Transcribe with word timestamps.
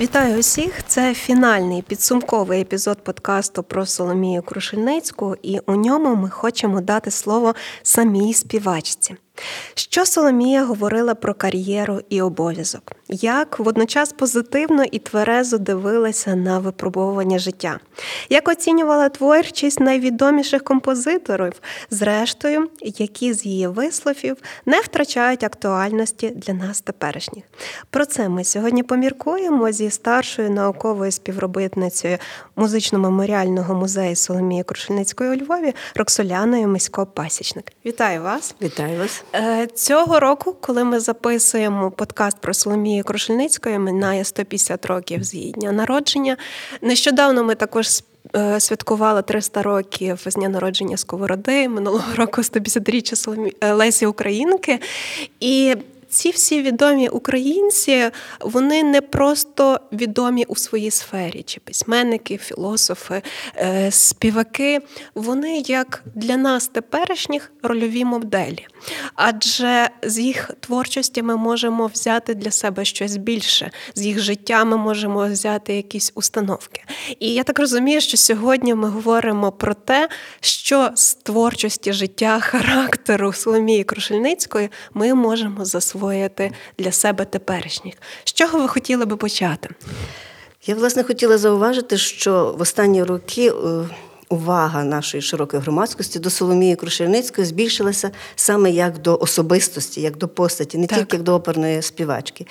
Вітаю 0.00 0.38
усіх! 0.38 0.82
Це 0.86 1.14
фінальний 1.14 1.82
підсумковий 1.82 2.60
епізод 2.60 3.04
подкасту 3.04 3.62
про 3.62 3.86
Соломію 3.86 4.42
Крушельницьку, 4.42 5.36
і 5.42 5.58
у 5.66 5.74
ньому 5.74 6.16
ми 6.16 6.30
хочемо 6.30 6.80
дати 6.80 7.10
слово 7.10 7.54
самій 7.82 8.34
співачці. 8.34 9.16
Що 9.74 10.06
Соломія 10.06 10.64
говорила 10.64 11.14
про 11.14 11.34
кар'єру 11.34 12.00
і 12.08 12.22
обов'язок, 12.22 12.92
як 13.08 13.58
водночас 13.58 14.12
позитивно 14.12 14.84
і 14.84 14.98
тверезо 14.98 15.58
дивилася 15.58 16.34
на 16.34 16.58
випробовування 16.58 17.38
життя, 17.38 17.80
як 18.30 18.48
оцінювала 18.48 19.08
творчість 19.08 19.80
найвідоміших 19.80 20.64
композиторів, 20.64 21.52
зрештою, 21.90 22.68
які 22.80 23.32
з 23.32 23.46
її 23.46 23.66
висловів 23.66 24.36
не 24.66 24.80
втрачають 24.80 25.44
актуальності 25.44 26.30
для 26.30 26.54
нас 26.54 26.80
теперішніх. 26.80 27.44
Про 27.90 28.06
це 28.06 28.28
ми 28.28 28.44
сьогодні 28.44 28.82
поміркуємо 28.82 29.72
зі 29.72 29.90
старшою 29.90 30.50
науковою 30.50 31.12
співробітницею 31.12 32.18
музично-меморіального 32.56 33.74
музею 33.74 34.16
Соломії 34.16 34.62
Крушельницької 34.62 35.30
у 35.30 35.44
Львові 35.44 35.74
Роксоляною 35.94 36.68
Мисько 36.68 37.06
Пасічник. 37.06 37.72
Вітаю 37.86 38.22
вас! 38.22 38.54
Вітаю 38.62 38.98
вас! 38.98 39.23
Е, 39.34 39.66
цього 39.74 40.20
року, 40.20 40.56
коли 40.60 40.84
ми 40.84 41.00
записуємо 41.00 41.90
подкаст 41.90 42.40
про 42.40 42.54
Соломію 42.54 43.04
Крушельницької, 43.04 43.78
минає 43.78 44.24
150 44.24 44.86
років 44.86 45.24
з 45.24 45.34
її 45.34 45.52
дня 45.52 45.72
народження. 45.72 46.36
Нещодавно 46.82 47.44
ми 47.44 47.54
також 47.54 47.86
е, 48.36 48.60
святкували 48.60 49.22
300 49.22 49.62
років 49.62 50.20
з 50.26 50.34
дня 50.34 50.48
народження 50.48 50.96
Сковороди 50.96 51.68
минулого 51.68 52.14
року 52.16 52.40
150-річчя 52.40 53.16
Соломі... 53.16 53.52
Е, 53.60 53.72
Лесі 53.72 54.06
Українки. 54.06 54.80
І 55.40 55.76
ці 56.14 56.30
всі 56.30 56.62
відомі 56.62 57.08
українці, 57.08 58.10
вони 58.40 58.82
не 58.82 59.00
просто 59.00 59.80
відомі 59.92 60.44
у 60.48 60.56
своїй 60.56 60.90
сфері, 60.90 61.42
чи 61.42 61.60
письменники, 61.60 62.36
філософи, 62.36 63.22
е, 63.56 63.90
співаки. 63.90 64.80
Вони 65.14 65.58
як 65.58 66.02
для 66.14 66.36
нас 66.36 66.68
теперішніх 66.68 67.52
рольові 67.62 68.04
моделі. 68.04 68.66
Адже 69.14 69.90
з 70.02 70.18
їх 70.18 70.50
творчості 70.60 71.22
ми 71.22 71.36
можемо 71.36 71.86
взяти 71.86 72.34
для 72.34 72.50
себе 72.50 72.84
щось 72.84 73.16
більше, 73.16 73.70
з 73.94 74.06
їх 74.06 74.20
життя 74.20 74.64
ми 74.64 74.76
можемо 74.76 75.26
взяти 75.26 75.74
якісь 75.74 76.12
установки. 76.14 76.84
І 77.20 77.34
я 77.34 77.42
так 77.42 77.58
розумію, 77.58 78.00
що 78.00 78.16
сьогодні 78.16 78.74
ми 78.74 78.88
говоримо 78.88 79.52
про 79.52 79.74
те, 79.74 80.08
що 80.40 80.90
з 80.94 81.14
творчості 81.14 81.92
життя, 81.92 82.40
характеру 82.40 83.32
Соломії 83.32 83.84
Крушельницької 83.84 84.68
ми 84.94 85.14
можемо 85.14 85.64
засвоїти 85.64 86.03
засвоїти 86.04 86.52
для 86.78 86.92
себе 86.92 87.24
теперішніх. 87.24 87.94
З 88.24 88.32
чого 88.32 88.58
ви 88.58 88.68
хотіли 88.68 89.04
би 89.04 89.16
почати? 89.16 89.68
Я 90.66 90.74
власне 90.74 91.02
хотіла 91.02 91.38
зауважити, 91.38 91.96
що 91.98 92.54
в 92.58 92.60
останні 92.60 93.02
роки. 93.02 93.52
Увага 94.28 94.84
нашої 94.84 95.22
широкої 95.22 95.62
громадськості 95.62 96.18
до 96.18 96.30
Соломії 96.30 96.76
Крушельницької 96.76 97.46
збільшилася 97.46 98.10
саме 98.36 98.70
як 98.70 98.98
до 98.98 99.18
особистості, 99.20 100.00
як 100.00 100.16
до 100.16 100.28
постаті, 100.28 100.78
не 100.78 100.86
так. 100.86 100.98
тільки 100.98 101.16
як 101.16 101.22
до 101.22 101.34
оперної 101.34 101.82
співачки. 101.82 102.46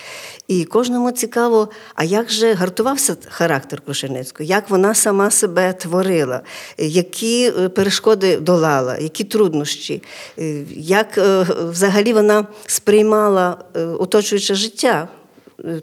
І 0.47 0.65
кожному 0.65 1.11
цікаво, 1.11 1.69
а 1.95 2.03
як 2.03 2.31
же 2.31 2.53
гартувався 2.53 3.15
характер 3.29 3.81
Крушельницької, 3.81 4.49
як 4.49 4.69
вона 4.69 4.95
сама 4.95 5.31
себе 5.31 5.73
творила, 5.73 6.41
які 6.77 7.53
е, 7.57 7.69
перешкоди 7.69 8.37
долала, 8.37 8.97
які 8.97 9.23
труднощі, 9.23 10.03
е, 10.39 10.63
як 10.75 11.17
е, 11.17 11.45
взагалі 11.59 12.13
вона 12.13 12.47
сприймала 12.65 13.57
оточуюче 13.99 14.55
життя. 14.55 15.07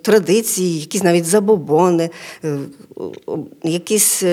Традиції, 0.03 0.81
якісь 0.81 1.03
навіть 1.03 1.25
забобони, 1.25 2.11
якісь 3.63 4.25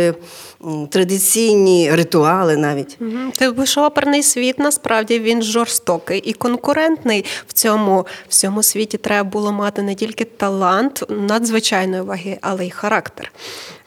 традиційні 0.90 1.92
ритуали 1.92 2.58
навіть. 2.58 2.98
Угу. 3.02 3.66
що 3.66 3.84
оперний 3.84 4.24
світ 4.24 4.60
насправді 4.60 5.20
він 5.20 5.44
жорстокий 5.44 6.20
і 6.20 6.34
конкурентний 6.34 7.26
в 7.48 7.54
цьому 7.54 8.06
в 8.30 8.34
цьому 8.34 8.64
світі 8.64 8.98
треба 8.98 9.30
було 9.30 9.52
мати 9.52 9.82
не 9.82 9.96
тільки 9.96 10.26
талант 10.26 11.04
надзвичайної 11.10 12.02
ваги, 12.02 12.38
але 12.42 12.66
й 12.66 12.70
характер. 12.70 13.32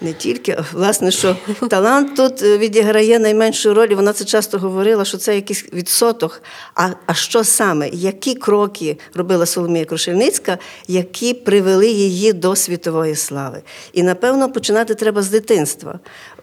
Не 0.00 0.12
тільки, 0.12 0.58
власне, 0.72 1.10
що 1.10 1.36
талант 1.70 2.16
тут 2.16 2.42
е, 2.42 2.58
відіграє 2.58 3.18
найменшу 3.18 3.74
роль, 3.74 3.94
вона 3.94 4.12
це 4.12 4.24
часто 4.24 4.58
говорила, 4.58 5.04
що 5.04 5.18
це 5.18 5.34
якийсь 5.34 5.64
відсоток. 5.72 6.42
А 6.74 6.88
а 7.06 7.14
що 7.14 7.44
саме, 7.44 7.88
які 7.88 8.34
кроки 8.34 8.98
робила 9.14 9.46
Соломія 9.46 9.84
Крушельницька, 9.84 10.58
які 10.88 11.34
привели 11.50 11.88
її 11.88 12.32
до 12.32 12.56
світової 12.56 13.14
слави? 13.14 13.62
І 13.92 14.02
напевно 14.02 14.52
починати 14.52 14.94
треба 14.94 15.22
з 15.22 15.28
дитинства. 15.28 15.98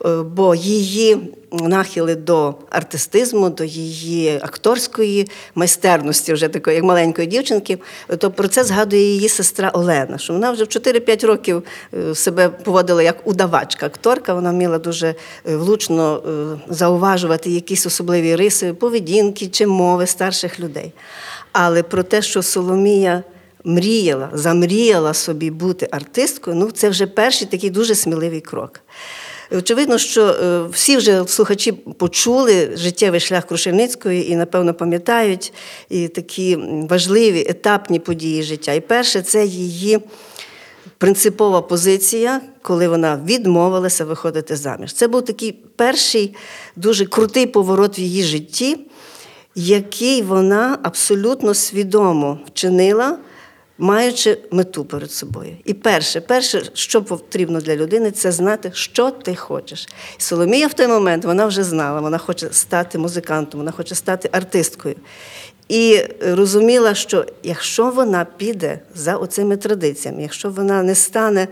Е, 0.05 0.17
бо 0.21 0.55
її 0.55 1.17
нахили 1.51 2.15
до 2.15 2.55
артистизму, 2.69 3.49
до 3.49 3.63
її 3.63 4.39
акторської 4.41 5.29
майстерності, 5.55 6.33
вже 6.33 6.47
такої, 6.47 6.75
як 6.75 6.85
маленької 6.85 7.27
дівчинки, 7.27 7.77
то 8.17 8.31
про 8.31 8.47
це 8.47 8.63
згадує 8.63 9.01
її 9.01 9.29
сестра 9.29 9.69
Олена, 9.69 10.17
що 10.17 10.33
вона 10.33 10.51
вже 10.51 10.63
в 10.63 10.67
4-5 10.67 11.25
років 11.25 11.63
е, 11.93 12.15
себе 12.15 12.49
поводила 12.49 13.03
як 13.03 13.27
удавачка, 13.27 13.85
акторка. 13.85 14.33
Вона 14.33 14.51
вміла 14.51 14.77
дуже 14.77 15.07
е, 15.07 15.55
влучно 15.55 16.23
зауважувати 16.69 17.49
якісь 17.49 17.85
особливі 17.85 18.35
риси 18.35 18.73
поведінки 18.73 19.47
чи 19.47 19.67
мови 19.67 20.07
старших 20.07 20.59
людей. 20.59 20.93
Але 21.51 21.83
про 21.83 22.03
те, 22.03 22.21
що 22.21 22.41
Соломія. 22.41 23.23
Мріяла, 23.63 24.29
замріяла 24.33 25.13
собі 25.13 25.51
бути 25.51 25.87
артисткою, 25.91 26.57
ну 26.57 26.71
це 26.71 26.89
вже 26.89 27.07
перший 27.07 27.47
такий 27.47 27.69
дуже 27.69 27.95
сміливий 27.95 28.41
крок. 28.41 28.81
Очевидно, 29.51 29.97
що 29.97 30.27
е, 30.27 30.67
всі 30.71 30.97
вже 30.97 31.27
слухачі 31.27 31.71
почули 31.71 32.69
життєвий 32.77 33.19
шлях 33.19 33.45
Крушельницької 33.45 34.31
і, 34.31 34.35
напевно, 34.35 34.73
пам'ятають 34.73 35.53
і 35.89 36.07
такі 36.07 36.57
важливі 36.89 37.45
етапні 37.49 37.99
події 37.99 38.43
життя. 38.43 38.73
І 38.73 38.81
перше 38.81 39.21
це 39.21 39.45
її. 39.45 39.99
Принципова 40.97 41.61
позиція, 41.61 42.41
коли 42.61 42.87
вона 42.87 43.21
відмовилася 43.25 44.05
виходити 44.05 44.55
заміж. 44.55 44.93
Це 44.93 45.07
був 45.07 45.25
такий 45.25 45.51
перший 45.51 46.35
дуже 46.75 47.05
крутий 47.05 47.45
поворот 47.45 47.97
в 47.97 48.01
її 48.01 48.23
житті, 48.23 48.77
який 49.55 50.21
вона 50.21 50.79
абсолютно 50.83 51.53
свідомо 51.53 52.39
вчинила, 52.47 53.17
маючи 53.77 54.37
мету 54.51 54.85
перед 54.85 55.11
собою. 55.11 55.57
І 55.63 55.73
перше, 55.73 56.21
перше, 56.21 56.63
що 56.73 57.03
потрібно 57.03 57.61
для 57.61 57.75
людини, 57.75 58.11
це 58.11 58.31
знати, 58.31 58.71
що 58.73 59.11
ти 59.11 59.35
хочеш. 59.35 59.87
І 60.19 60.21
Соломія 60.21 60.67
в 60.67 60.73
той 60.73 60.87
момент 60.87 61.25
вона 61.25 61.45
вже 61.45 61.63
знала, 61.63 62.01
вона 62.01 62.17
хоче 62.17 62.47
стати 62.51 62.97
музикантом, 62.97 63.59
вона 63.59 63.71
хоче 63.71 63.95
стати 63.95 64.29
артисткою. 64.31 64.95
І 65.69 66.03
розуміла, 66.21 66.95
що 66.95 67.25
якщо 67.43 67.91
вона 67.91 68.25
піде 68.37 68.79
за 68.95 69.17
оцими 69.17 69.57
традиціями, 69.57 70.21
якщо 70.21 70.49
вона 70.49 70.83
не 70.83 70.95
стане 70.95 71.47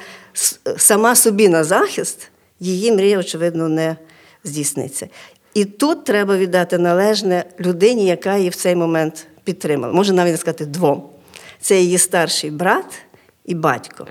сама 0.78 1.16
собі 1.16 1.50
на 1.50 1.63
захист, 1.63 2.30
її 2.60 2.92
мрія, 2.92 3.19
очевидно, 3.19 3.69
не 3.69 3.95
здійсниться. 4.44 5.07
І 5.54 5.66
тут 5.66 6.04
треба 6.06 6.38
віддати 6.38 6.78
належне 6.78 7.44
людині, 7.60 8.06
яка 8.06 8.38
її 8.38 8.50
в 8.50 8.56
цей 8.56 8.75
момент 8.75 9.28
підтримала. 9.44 9.94
Може 9.94 10.13
навіть 10.13 10.39
сказати 10.39 10.66
двом 10.66 11.10
це 11.66 11.80
її 11.82 11.98
старший 11.98 12.52
брат 12.52 12.86
і 13.46 13.56
батько. 13.56 14.08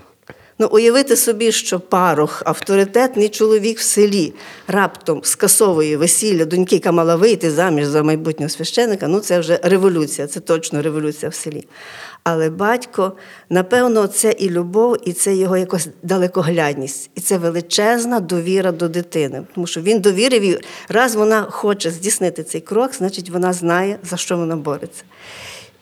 Ну, 0.59 0.67
уявити 0.71 1.15
собі, 1.15 1.51
що 1.51 1.79
парох, 1.79 2.43
авторитетний 2.45 3.29
чоловік 3.29 3.79
в 3.79 3.81
селі 3.81 4.33
раптом 4.67 5.21
скасовує 5.23 5.97
весілля 5.97 6.45
доньки, 6.45 6.75
яка 6.75 6.91
мала 6.91 7.15
вийти 7.15 7.51
заміж 7.51 7.85
за 7.85 8.03
майбутнього 8.03 8.49
священика, 8.49 9.07
ну 9.07 9.19
це 9.19 9.39
вже 9.39 9.59
революція, 9.63 10.27
це 10.27 10.39
точно 10.39 10.81
революція 10.81 11.29
в 11.29 11.35
селі. 11.35 11.67
Але 12.23 12.49
батько, 12.49 13.13
напевно, 13.49 14.07
це 14.07 14.31
і 14.31 14.49
любов, 14.49 14.97
і 15.05 15.13
це 15.13 15.35
його 15.35 15.57
якась 15.57 15.87
далекоглядність, 16.03 17.09
і 17.15 17.21
це 17.21 17.37
величезна 17.37 18.19
довіра 18.19 18.71
до 18.71 18.87
дитини. 18.87 19.43
Тому 19.55 19.67
що 19.67 19.81
він 19.81 19.99
довірив 19.99 20.43
і 20.43 20.59
раз 20.89 21.15
вона 21.15 21.43
хоче 21.43 21.91
здійснити 21.91 22.43
цей 22.43 22.61
крок, 22.61 22.93
значить 22.95 23.29
вона 23.29 23.53
знає, 23.53 23.99
за 24.03 24.17
що 24.17 24.37
вона 24.37 24.55
бореться. 24.55 25.03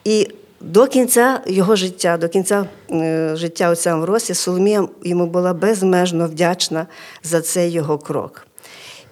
І 0.04 0.28
До 0.64 0.88
кінця 0.88 1.42
його 1.48 1.76
життя, 1.76 2.18
до 2.18 2.30
кінця 2.30 2.66
е, 2.92 3.36
життя 3.36 3.70
отця 3.70 3.94
Амвросія, 3.94 4.36
Соломія 4.36 4.88
йому 5.04 5.28
була 5.28 5.54
безмежно 5.54 6.28
вдячна 6.28 6.88
за 7.24 7.42
цей 7.42 7.72
його 7.72 7.98
крок. 7.98 8.48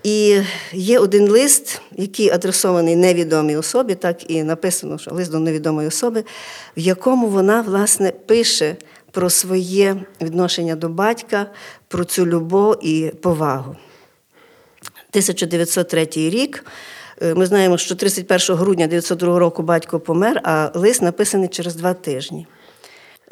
І 0.03 0.42
є 0.71 1.00
один 1.00 1.30
лист, 1.30 1.81
який 1.92 2.30
адресований 2.30 2.95
невідомій 2.95 3.56
особі, 3.57 3.95
так 3.95 4.31
і 4.31 4.44
написано, 4.44 4.98
що 4.98 5.12
лист 5.12 5.31
до 5.31 5.39
невідомої 5.39 5.88
особи, 5.88 6.24
в 6.77 6.80
якому 6.80 7.27
вона, 7.27 7.62
власне, 7.62 8.12
пише 8.12 8.75
про 9.12 9.30
своє 9.30 10.03
відношення 10.21 10.75
до 10.75 10.89
батька, 10.89 11.45
про 11.88 12.03
цю 12.03 12.25
любов 12.25 12.86
і 12.86 13.12
повагу. 13.21 13.75
1903 15.12 16.07
рік. 16.15 16.65
Е, 17.21 17.33
Ми 17.33 17.45
знаємо, 17.45 17.77
що 17.77 17.95
31 17.95 18.56
грудня 18.56 18.85
1902 18.85 19.39
року 19.39 19.63
батько 19.63 20.00
помер, 20.00 20.41
а 20.44 20.71
лист 20.73 21.01
написаний 21.01 21.47
через 21.47 21.75
два 21.75 21.94
тижні. 21.94 22.47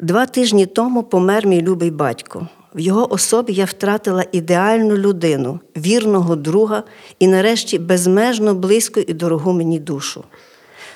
Два 0.00 0.26
тижні 0.26 0.66
тому 0.66 1.02
помер 1.02 1.46
мій 1.46 1.62
любий 1.62 1.90
батько. 1.90 2.48
В 2.74 2.80
його 2.80 3.12
особі 3.12 3.52
я 3.52 3.64
втратила 3.64 4.24
ідеальну 4.32 4.96
людину, 4.96 5.60
вірного 5.76 6.36
друга 6.36 6.82
і, 7.18 7.28
нарешті, 7.28 7.78
безмежно 7.78 8.54
близьку 8.54 9.00
і 9.00 9.12
дорогу 9.12 9.52
мені 9.52 9.78
душу. 9.78 10.24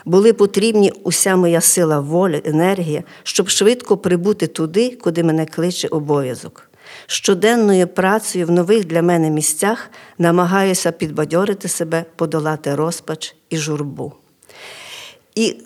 Були 0.04 0.32
потрібні 0.32 0.92
уся 1.02 1.36
моя 1.36 1.60
сила 1.60 2.00
волі, 2.00 2.42
енергія, 2.44 3.02
щоб 3.22 3.48
швидко 3.48 3.96
прибути 3.96 4.46
туди, 4.46 4.98
куди 5.02 5.22
мене 5.22 5.46
кличе 5.46 5.88
обов'язок. 5.88 6.70
Щоденною 7.06 7.86
працею 7.86 8.46
в 8.46 8.50
нових 8.50 8.84
для 8.84 9.02
мене 9.02 9.30
місцях 9.30 9.90
намагаюся 10.18 10.92
підбадьорити 10.92 11.68
себе, 11.68 12.04
подолати 12.16 12.74
розпач 12.74 13.36
і 13.50 13.56
журбу. 13.56 14.12
І 15.34 15.56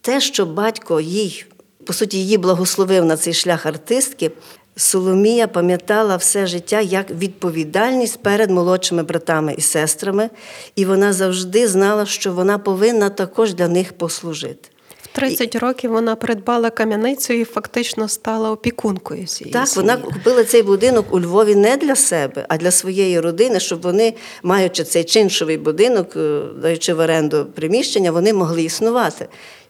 те, 0.00 0.20
що 0.20 0.46
батько 0.46 1.00
їй, 1.00 1.44
по 1.84 1.92
суті, 1.92 2.18
її 2.18 2.38
благословив 2.38 3.04
на 3.04 3.16
цей 3.16 3.34
шлях 3.34 3.66
артистки, 3.66 4.30
Соломія 4.78 5.48
пам'ятала 5.48 6.16
все 6.16 6.46
життя 6.46 6.80
як 6.80 7.10
відповідальність 7.10 8.22
перед 8.22 8.50
молодшими 8.50 9.02
братами 9.02 9.54
і 9.58 9.60
сестрами, 9.60 10.30
і 10.76 10.84
вона 10.84 11.12
завжди 11.12 11.68
знала, 11.68 12.06
що 12.06 12.32
вона 12.32 12.58
повинна 12.58 13.10
також 13.10 13.54
для 13.54 13.68
них 13.68 13.92
послужити. 13.92 14.68
В 15.12 15.16
30 15.16 15.56
років 15.56 15.90
вона 15.90 16.16
придбала 16.16 16.70
кам'яницю 16.70 17.32
і 17.32 17.44
фактично 17.44 18.08
стала 18.08 18.50
опікункою 18.50 19.26
цієї 19.26 19.52
Так, 19.52 19.68
сім'ї. 19.68 19.88
вона 19.88 20.02
купила 20.02 20.44
цей 20.44 20.62
будинок 20.62 21.06
у 21.14 21.20
Львові 21.20 21.54
не 21.54 21.76
для 21.76 21.96
себе, 21.96 22.46
а 22.48 22.56
для 22.56 22.70
своєї 22.70 23.20
родини, 23.20 23.60
щоб 23.60 23.82
вони, 23.82 24.14
маючи 24.42 24.84
цей 24.84 25.04
чиншовий 25.04 25.58
будинок, 25.58 26.16
е, 26.16 26.40
даючи 26.62 26.94
в 26.94 26.98
оренду 26.98 27.46
приміщення, 27.54 28.10
вони 28.12 28.32
могли 28.32 28.62
існувати. 28.62 29.28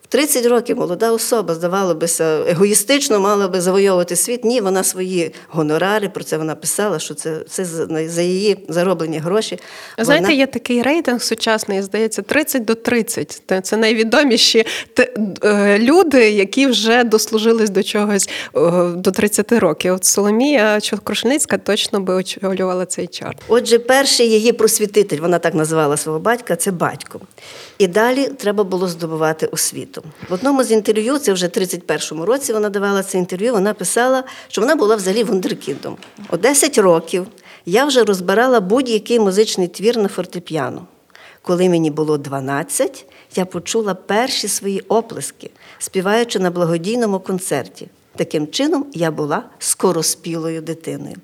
В 0.09 0.11
30 0.11 0.47
років 0.47 0.77
молода 0.77 1.13
особа, 1.13 1.55
здавалося, 1.55 2.45
егоїстично 2.49 3.21
мала 3.21 3.49
би 3.49 3.61
завойовувати 3.61 4.17
світ. 4.17 4.45
Ні, 4.45 4.61
вона 4.61 4.85
свої 4.85 5.35
гонорари, 5.49 6.09
про 6.09 6.25
це 6.25 6.39
вона 6.39 6.55
писала, 6.55 6.99
що 6.99 7.15
це, 7.15 7.37
це 7.49 7.65
за 8.09 8.23
її 8.23 8.65
зароблені 8.69 9.19
гроші. 9.19 9.59
Знаєте, 9.99 10.27
вона... 10.27 10.39
є 10.39 10.47
такий 10.47 10.83
рейтинг 10.83 11.23
сучасний, 11.23 11.83
здається, 11.83 12.23
30 12.23 12.65
до 12.65 12.75
30. 12.75 13.43
Це- 13.63 13.77
найвідоміші 13.77 14.67
е, 15.45 15.79
люди, 15.79 16.31
які 16.31 16.67
вже 16.67 17.05
дослужились 17.05 17.71
до 17.71 17.83
чогось 17.83 18.29
е, 18.57 18.71
до 18.97 19.11
30 19.11 19.53
років. 19.53 19.95
От 19.95 20.05
Соломія 20.05 20.81
Крушеницька 21.05 21.59
точно 21.59 22.01
би 22.01 22.15
очолювала 22.15 22.87
цей 22.87 23.07
чарт. 23.07 23.39
Отже, 23.49 23.79
перший 23.79 24.31
її 24.31 24.53
просвітитель, 24.53 25.19
вона 25.19 25.39
так 25.39 25.55
назвала 25.55 25.97
свого 25.97 26.19
батька, 26.19 26.57
це 26.57 26.71
батько. 26.71 27.21
І 27.79 27.87
далі 27.87 28.29
треба 28.29 28.65
було 28.65 28.89
здобувати 28.89 29.47
освіту. 29.47 29.98
В 30.29 30.33
одному 30.33 30.65
з 30.65 30.73
інтерв'ю, 30.73 31.19
це 31.19 31.33
вже 31.33 31.47
в 31.47 31.51
31-му 31.51 32.25
році 32.25 32.53
вона 32.53 32.69
давала 32.71 33.03
це 33.03 33.19
інтерв'ю, 33.19 33.53
вона 33.53 33.75
писала, 33.75 34.25
що 34.49 34.61
вона 34.61 34.77
була 34.77 34.97
взагалі 34.97 35.25
вундеркіндом. 35.25 35.97
О 36.31 36.37
10 36.37 36.79
років 36.79 37.27
я 37.67 37.85
вже 37.85 38.05
розбирала 38.05 38.61
будь-який 38.61 39.21
музичний 39.21 39.69
твір 39.69 39.97
на 39.97 40.09
фортепіано. 40.09 40.87
Коли 41.43 41.69
мені 41.69 41.91
було 41.91 42.19
12, 42.19 43.07
я 43.37 43.45
почула 43.45 43.95
перші 43.95 44.49
свої 44.49 44.81
оплески, 44.81 45.51
співаючи 45.79 46.39
на 46.39 46.51
благодійному 46.51 47.21
концерті. 47.21 47.89
Таким 48.17 48.49
чином, 48.49 48.87
я 48.93 49.11
була 49.11 49.43
скороспілою 49.59 50.61
дитиною. 50.61 51.17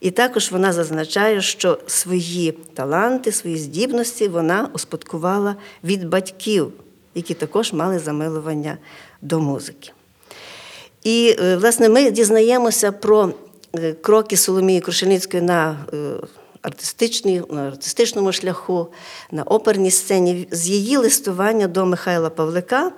І 0.00 0.10
також 0.10 0.50
вона 0.50 0.72
зазначає, 0.72 1.40
що 1.40 1.78
свої 1.86 2.52
таланти, 2.52 3.32
свої 3.32 3.56
здібності 3.56 4.28
вона 4.28 4.68
успадкувала 4.72 5.56
від 5.84 6.08
батьків, 6.08 6.72
які 7.14 7.34
також 7.34 7.72
мали 7.72 7.98
замилування 7.98 8.78
до 9.22 9.40
музики. 9.40 9.92
І, 11.04 11.36
е, 11.40 11.56
власне, 11.56 11.88
ми 11.88 12.10
дізнаємося 12.10 12.92
про 12.92 13.32
е, 13.78 13.92
кроки 13.92 14.36
Соломії 14.36 14.80
Крушельницької 14.80 15.42
на 15.42 15.86
е, 15.94 15.96
артистичній, 16.62 17.42
на 17.50 17.66
артистичному 17.68 18.32
шляху, 18.32 18.86
на 19.30 19.42
оперній 19.42 19.90
сцені 19.90 20.48
з 20.50 20.68
її 20.68 20.96
листування 20.96 21.66
до 21.66 21.86
Михайла 21.86 22.30
Павлика, 22.30 22.92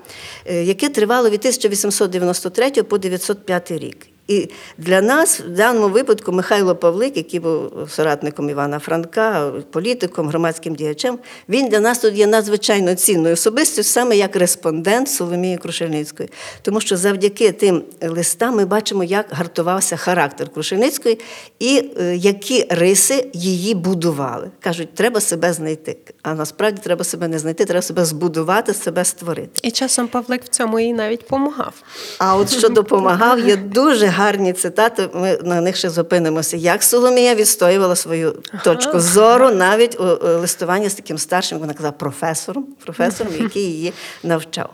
яке 0.47 0.89
тривало 0.89 1.31
від 1.31 1.41
1893 1.41 2.71
по 2.71 2.99
905 2.99 3.71
рік. 3.71 4.12
І 4.29 4.49
для 4.79 5.01
нас 5.01 5.41
в 5.41 5.49
даному 5.49 5.89
випадку 5.89 6.33
Михайло 6.33 6.77
Павлик, 6.77 7.17
який 7.17 7.41
був 7.41 7.71
соратником 7.89 8.51
Івана 8.51 8.79
Франка, 8.79 9.53
політиком, 9.71 10.29
громадським 10.29 10.75
діячем, 10.75 11.19
він 11.49 11.69
для 11.69 11.81
нас 11.81 11.99
тут 11.99 12.15
є 12.15 12.27
надзвичайно 12.27 12.95
цінною 12.95 13.35
особистістю, 13.35 13.83
саме 13.83 14.17
як 14.17 14.37
респондент 14.37 15.09
Соломії 15.09 15.57
Крушельницької. 15.57 16.29
Тому 16.63 16.81
що 16.81 16.97
завдяки 16.97 17.53
тим 17.53 17.83
листам 18.03 18.57
ми 18.57 18.65
бачимо, 18.65 19.05
як 19.05 19.27
гартувався 19.31 19.97
характер 19.97 20.49
Крушельницької 20.49 21.19
і 21.59 21.91
е, 22.01 22.17
які 22.17 22.67
риси 22.71 23.31
її 23.33 23.75
будували. 23.75 24.51
Кажуть, 24.61 24.95
треба 24.95 25.21
себе 25.21 25.53
знайти. 25.53 25.97
А 26.23 26.35
насправді 26.35 26.81
треба 26.85 27.05
себе 27.05 27.29
не 27.29 27.39
знайти, 27.39 27.65
треба 27.65 27.83
себе 27.83 28.05
збудувати, 28.05 28.75
себе 28.75 29.05
створити. 29.05 29.61
І 29.63 29.71
часом 29.71 30.09
Павлик 30.09 30.45
в 30.45 30.49
цьому 30.49 30.81
їй 30.81 30.93
навіть 30.93 31.21
допомагав. 31.21 31.75
А 32.19 32.37
от 32.37 32.51
що 32.51 32.69
допомагав, 32.69 33.41
є 33.41 33.57
дуже 33.57 34.07
гарні 34.23 34.53
цитати. 34.53 35.09
Ми 35.15 35.39
на 35.43 35.61
них 35.61 35.77
ще 35.77 35.91
зупинимося. 35.91 36.57
Як 36.57 36.83
Соломія 36.83 37.35
відстоювала 37.35 37.97
свою 37.97 38.43
точку 38.65 39.01
зору 39.01 39.51
навіть 39.51 40.01
у 40.01 40.05
у 40.05 40.39
листуванні 40.41 40.89
з 40.89 40.95
таким 40.95 41.19
старшим, 41.19 41.59
вона 41.59 41.75
казала, 41.75 41.93
професором, 41.93 42.67
професором, 42.85 43.33
який 43.41 43.63
її 43.63 43.93
навчав. 44.23 44.71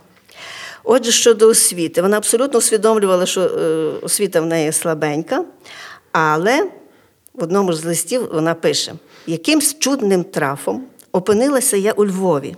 Отже, 0.85 1.13
щодо 1.13 1.49
освіти, 1.49 2.03
вона 2.03 2.17
абсолютно 2.17 2.59
усвідомлювала, 2.59 3.27
що 3.27 3.41
е, 3.41 3.47
освіта 4.03 4.41
в 4.41 4.47
неї 4.47 4.73
слабенька, 4.73 5.45
але 6.13 6.63
в 7.35 7.43
одному 7.43 7.73
з 7.73 7.85
листів 7.85 8.29
вона 8.33 8.55
пише: 8.55 8.93
якимсь 9.27 9.79
чудним 9.79 10.25
трафом 10.25 10.85
опинилася 11.13 11.77
я 11.77 11.93
у 11.93 12.07
Львові, 12.07 12.57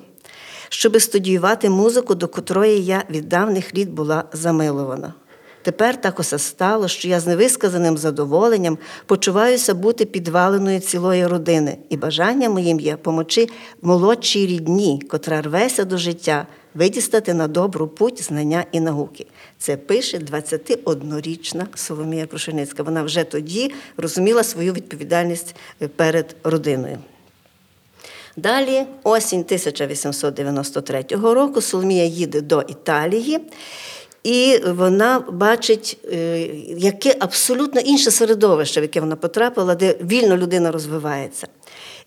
щоби 0.68 1.00
студіювати 1.00 1.70
музику, 1.70 2.14
до 2.14 2.28
котрої 2.28 2.84
я 2.84 3.04
від 3.10 3.28
давних 3.28 3.74
літ 3.74 3.88
була 3.88 4.24
замилована. 4.32 5.14
Тепер 5.62 6.00
так 6.00 6.20
усе 6.20 6.38
стало, 6.38 6.88
що 6.88 7.08
я 7.08 7.20
з 7.20 7.26
невисказаним 7.26 7.98
задоволенням 7.98 8.78
почуваюся 9.06 9.74
бути 9.74 10.04
підваленою 10.04 10.80
цілої 10.80 11.26
родини, 11.26 11.76
і 11.88 11.96
бажанням 11.96 12.52
моїм 12.52 12.80
є 12.80 12.96
помочи 12.96 13.48
молодшій 13.82 14.46
рідні, 14.46 15.02
котра 15.10 15.42
рвеся 15.42 15.84
до 15.84 15.98
життя, 15.98 16.46
видістати 16.74 17.34
на 17.34 17.48
добру 17.48 17.88
путь 17.88 18.22
знання 18.22 18.64
і 18.72 18.80
науки. 18.80 19.26
Це 19.58 19.76
пише 19.76 20.18
21-річна 20.18 21.66
Соломія 21.74 22.26
Крушеницька. 22.26 22.82
Вона 22.82 23.02
вже 23.02 23.24
тоді 23.24 23.72
розуміла 23.96 24.44
свою 24.44 24.72
відповідальність 24.72 25.56
е, 25.82 25.88
перед 25.88 26.36
родиною. 26.44 26.98
Далі, 28.36 28.84
осінь 29.02 29.40
1893 29.40 31.04
року, 31.10 31.60
Соломія 31.60 32.04
їде 32.04 32.40
до 32.40 32.62
Італії, 32.62 33.40
і 34.24 34.58
вона 34.66 35.20
бачить, 35.32 35.98
е, 36.12 36.38
яке 36.76 37.16
абсолютно 37.20 37.80
інше 37.80 38.10
середовище, 38.10 38.80
в 38.80 38.82
яке 38.82 39.00
вона 39.00 39.16
потрапила, 39.16 39.74
де 39.74 39.96
вільно 40.00 40.36
людина 40.36 40.70
розвивається. 40.70 41.46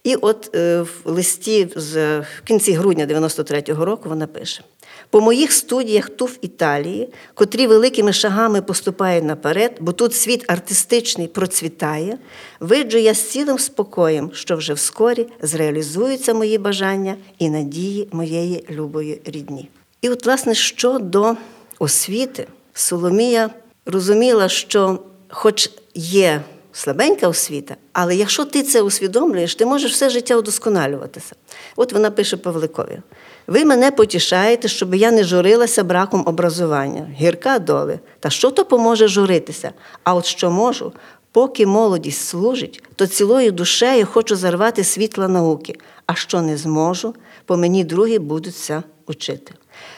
І 0.04 0.16
от 0.16 0.56
е, 0.56 0.82
в 0.82 0.90
листі 1.06 1.68
з 1.76 2.24
кінці 2.44 2.72
грудня 2.72 3.06
93-го 3.06 3.86
року 3.86 4.10
вона 4.10 4.28
пише: 4.28 4.64
по 5.10 5.22
моїх 5.22 5.52
студіях 5.52 6.10
ту 6.10 6.26
в 6.26 6.38
Італії, 6.42 7.10
котрі 7.34 7.68
великими 7.68 8.14
шагами 8.14 8.62
поступають 8.62 9.24
наперед, 9.24 9.78
бо 9.80 9.92
тут 9.92 10.16
світ 10.16 10.46
артистичний 10.48 11.28
процвітає, 11.28 12.18
виджу 12.60 12.98
я 12.98 13.14
з 13.14 13.30
цілим 13.30 13.60
спокоєм, 13.60 14.32
що 14.34 14.56
вже 14.56 14.74
вскорі 14.74 15.28
зреалізуються 15.42 16.34
мої 16.34 16.58
бажання 16.58 17.16
і 17.40 17.50
надії 17.50 18.08
моєї 18.12 18.66
любої 18.70 19.22
рідні. 19.26 19.70
І 20.02 20.10
от, 20.10 20.26
власне, 20.26 20.56
щодо 20.56 21.36
освіти, 21.80 22.48
Соломія 22.74 23.50
розуміла, 23.86 24.50
що, 24.50 25.00
хоч 25.30 25.70
є 25.96 26.42
слабенька 26.74 27.28
освіта, 27.28 27.76
але 27.94 28.16
якщо 28.16 28.46
ти 28.46 28.64
це 28.64 28.82
усвідомлюєш, 28.82 29.56
ти 29.56 29.66
можеш 29.66 29.92
все 29.92 30.10
життя 30.10 30.36
удосконалюватися. 30.36 31.36
От 31.76 31.94
вона 31.94 32.12
пише 32.12 32.38
Павликові: 32.38 33.00
ви 33.48 33.66
мене 33.66 33.92
потішаєте, 33.92 34.68
щоб 34.68 34.96
я 34.96 35.12
не 35.12 35.24
журилася 35.24 35.84
браком 35.84 36.24
образування, 36.26 37.08
гірка 37.16 37.60
доли. 37.60 38.00
Та 38.20 38.30
що 38.30 38.52
то 38.52 38.66
поможе 38.66 39.08
журитися? 39.08 39.72
А 40.04 40.14
от 40.16 40.26
що 40.26 40.52
можу, 40.52 40.94
поки 41.32 41.66
молодість 41.66 42.28
служить, 42.28 42.84
то 42.96 43.08
цілою 43.08 43.52
душею 43.52 44.06
хочу 44.06 44.36
зарвати 44.36 44.84
світла 44.84 45.28
науки, 45.28 45.76
а 46.06 46.16
що 46.16 46.42
не 46.42 46.58
зможу, 46.58 47.16
по 47.46 47.58
мені 47.58 47.84
другі 47.84 48.20
будуться 48.20 48.84
учити. 49.08 49.54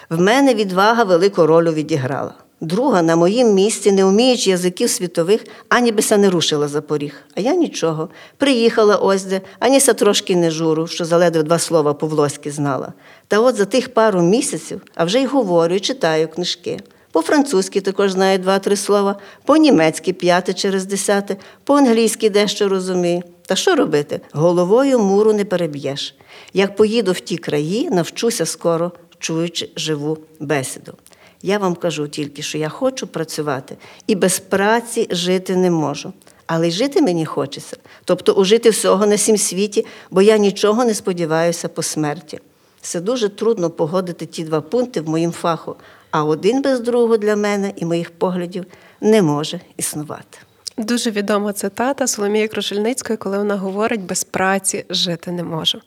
В 0.10 0.22
мене 0.22 0.54
відвага 0.54 1.04
велику 1.04 1.46
роль 1.46 1.70
відіграла. 1.70 2.34
Друга 2.62 3.02
на 3.02 3.16
моїм 3.16 3.54
місці, 3.54 3.92
не 3.92 4.06
вміючи 4.06 4.50
язиків 4.50 4.90
світових, 4.90 5.46
ані 5.70 5.92
бися 5.92 6.18
не 6.18 6.30
рушила 6.30 6.68
за 6.68 6.82
поріг. 6.82 7.14
А 7.36 7.42
я 7.42 7.56
нічого. 7.56 8.10
Приїхала 8.38 8.96
ось 8.96 9.24
де, 9.24 9.42
аніся 9.60 9.94
трошки 9.94 10.36
не 10.36 10.52
журу, 10.52 10.88
що 10.88 11.06
заледве 11.06 11.44
два 11.44 11.60
слова 11.60 11.94
по-влоськи 11.94 12.52
знала. 12.52 12.94
Та 13.28 13.40
от 13.40 13.56
за 13.56 13.66
тих 13.66 13.94
пару 13.94 14.22
місяців, 14.22 14.82
а 14.96 15.06
вже 15.06 15.22
й 15.22 15.26
говорю, 15.26 15.76
і 15.76 15.80
читаю 15.80 16.28
книжки. 16.28 16.80
По-французьки 17.12 17.82
також 17.82 18.12
знаю 18.12 18.40
два-три 18.40 18.76
слова, 18.76 19.16
по-німецьки 19.46 20.14
п'яте 20.14 20.54
через 20.54 20.86
десяте, 20.86 21.36
по-англійськи 21.64 22.30
дещо 22.30 22.70
розумію. 22.70 23.24
Та 23.46 23.56
що 23.56 23.76
робити? 23.76 24.22
Головою 24.32 25.00
муру 25.00 25.34
не 25.34 25.46
переб'єш. 25.46 26.16
Як 26.54 26.76
поїду 26.76 27.12
в 27.12 27.20
ті 27.20 27.38
краї, 27.38 27.90
навчуся 27.90 28.46
скоро, 28.46 28.92
чуючи 29.25 29.70
живу 29.75 30.17
бесіду. 30.39 30.94
Я 31.41 31.58
вам 31.58 31.75
кажу 31.75 32.08
тільки, 32.08 32.41
що 32.41 32.58
я 32.58 32.70
хочу 32.70 33.08
працювати 33.08 33.77
і 34.08 34.15
без 34.15 34.39
праці 34.39 35.08
жити 35.12 35.55
не 35.55 35.72
можу. 35.72 36.13
Але 36.48 36.67
й 36.67 36.72
жити 36.72 37.01
мені 37.01 37.25
хочеться, 37.25 37.77
тобто 38.03 38.34
ужити 38.34 38.70
всього 38.70 39.05
на 39.05 39.17
сім 39.17 39.38
світі, 39.38 39.86
бо 40.12 40.22
я 40.22 40.38
нічого 40.38 40.86
не 40.86 40.94
сподіваюся 40.94 41.67
по 41.67 41.84
смерті. 41.84 42.39
Це 42.82 43.01
дуже 43.01 43.29
трудно 43.29 43.70
погодити 43.70 44.25
ті 44.25 44.44
два 44.44 44.62
пункти 44.62 45.01
в 45.01 45.10
моїм 45.10 45.32
фаху, 45.32 45.75
а 46.12 46.24
один 46.24 46.62
без 46.62 46.79
другого 46.79 47.17
для 47.17 47.36
мене 47.36 47.74
і 47.75 47.86
моїх 47.86 48.12
поглядів 48.12 48.65
не 49.01 49.22
може 49.22 49.60
існувати. 49.77 50.38
Дуже 50.77 51.12
відома 51.12 51.53
цитата 51.53 52.08
Соломії 52.08 52.48
Крушельницької, 52.48 53.17
коли 53.17 53.38
вона 53.38 53.55
говорить 53.55 54.01
без 54.01 54.24
праці 54.24 54.86
жити 54.89 55.32
не 55.32 55.44
можу. 55.44 55.82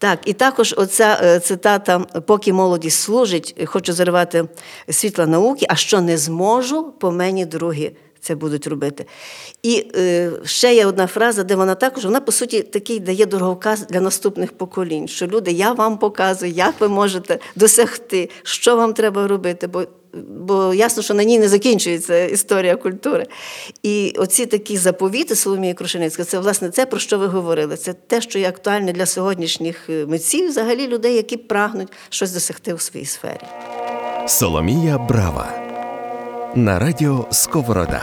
Так, 0.00 0.18
і 0.24 0.32
також 0.32 0.74
оця 0.76 1.20
е, 1.22 1.40
цитата 1.40 1.98
Поки 1.98 2.52
молодість 2.52 3.00
служить, 3.00 3.62
хочу 3.64 3.92
зарвати 3.92 4.44
світла 4.90 5.26
науки, 5.26 5.66
а 5.68 5.76
що 5.76 6.00
не 6.00 6.18
зможу, 6.18 6.92
по 6.92 7.10
мені 7.10 7.46
другі 7.46 7.92
це 8.20 8.34
будуть 8.34 8.66
робити. 8.66 9.06
І 9.62 9.86
е, 9.96 10.30
ще 10.44 10.74
є 10.74 10.86
одна 10.86 11.06
фраза, 11.06 11.42
де 11.42 11.54
вона 11.54 11.74
також, 11.74 12.04
вона, 12.04 12.20
по 12.20 12.32
суті, 12.32 12.62
такий 12.62 13.00
дає 13.00 13.26
дороговказ 13.26 13.86
для 13.86 14.00
наступних 14.00 14.52
поколінь, 14.52 15.08
що 15.08 15.26
люди, 15.26 15.52
я 15.52 15.72
вам 15.72 15.98
показую, 15.98 16.52
як 16.52 16.74
ви 16.80 16.88
можете 16.88 17.38
досягти, 17.56 18.30
що 18.42 18.76
вам 18.76 18.92
треба 18.92 19.26
робити. 19.28 19.66
бо 19.66 19.84
Бо 20.28 20.74
ясно, 20.74 21.02
що 21.02 21.14
на 21.14 21.24
ній 21.24 21.38
не 21.38 21.48
закінчується 21.48 22.24
історія 22.24 22.76
культури. 22.76 23.26
І 23.82 24.14
оці 24.18 24.46
такі 24.46 24.76
заповіти 24.76 25.36
Соломії 25.36 25.74
Крушеницької, 25.74 26.26
це 26.26 26.38
власне 26.38 26.70
це, 26.70 26.86
про 26.86 26.98
що 26.98 27.18
ви 27.18 27.26
говорили. 27.26 27.76
Це 27.76 27.92
те, 27.92 28.20
що 28.20 28.38
є 28.38 28.48
актуальне 28.48 28.92
для 28.92 29.06
сьогоднішніх 29.06 29.90
е, 29.90 30.06
митців, 30.06 30.48
взагалі 30.48 30.86
людей, 30.86 31.14
які 31.14 31.36
прагнуть 31.36 31.88
щось 32.08 32.32
досягти 32.32 32.74
у 32.74 32.78
своїй 32.78 33.06
сфері. 33.06 33.40
Соломія 34.26 34.98
Брава 34.98 35.52
на 36.54 36.78
радіо 36.78 37.26
Сковорода. 37.30 38.02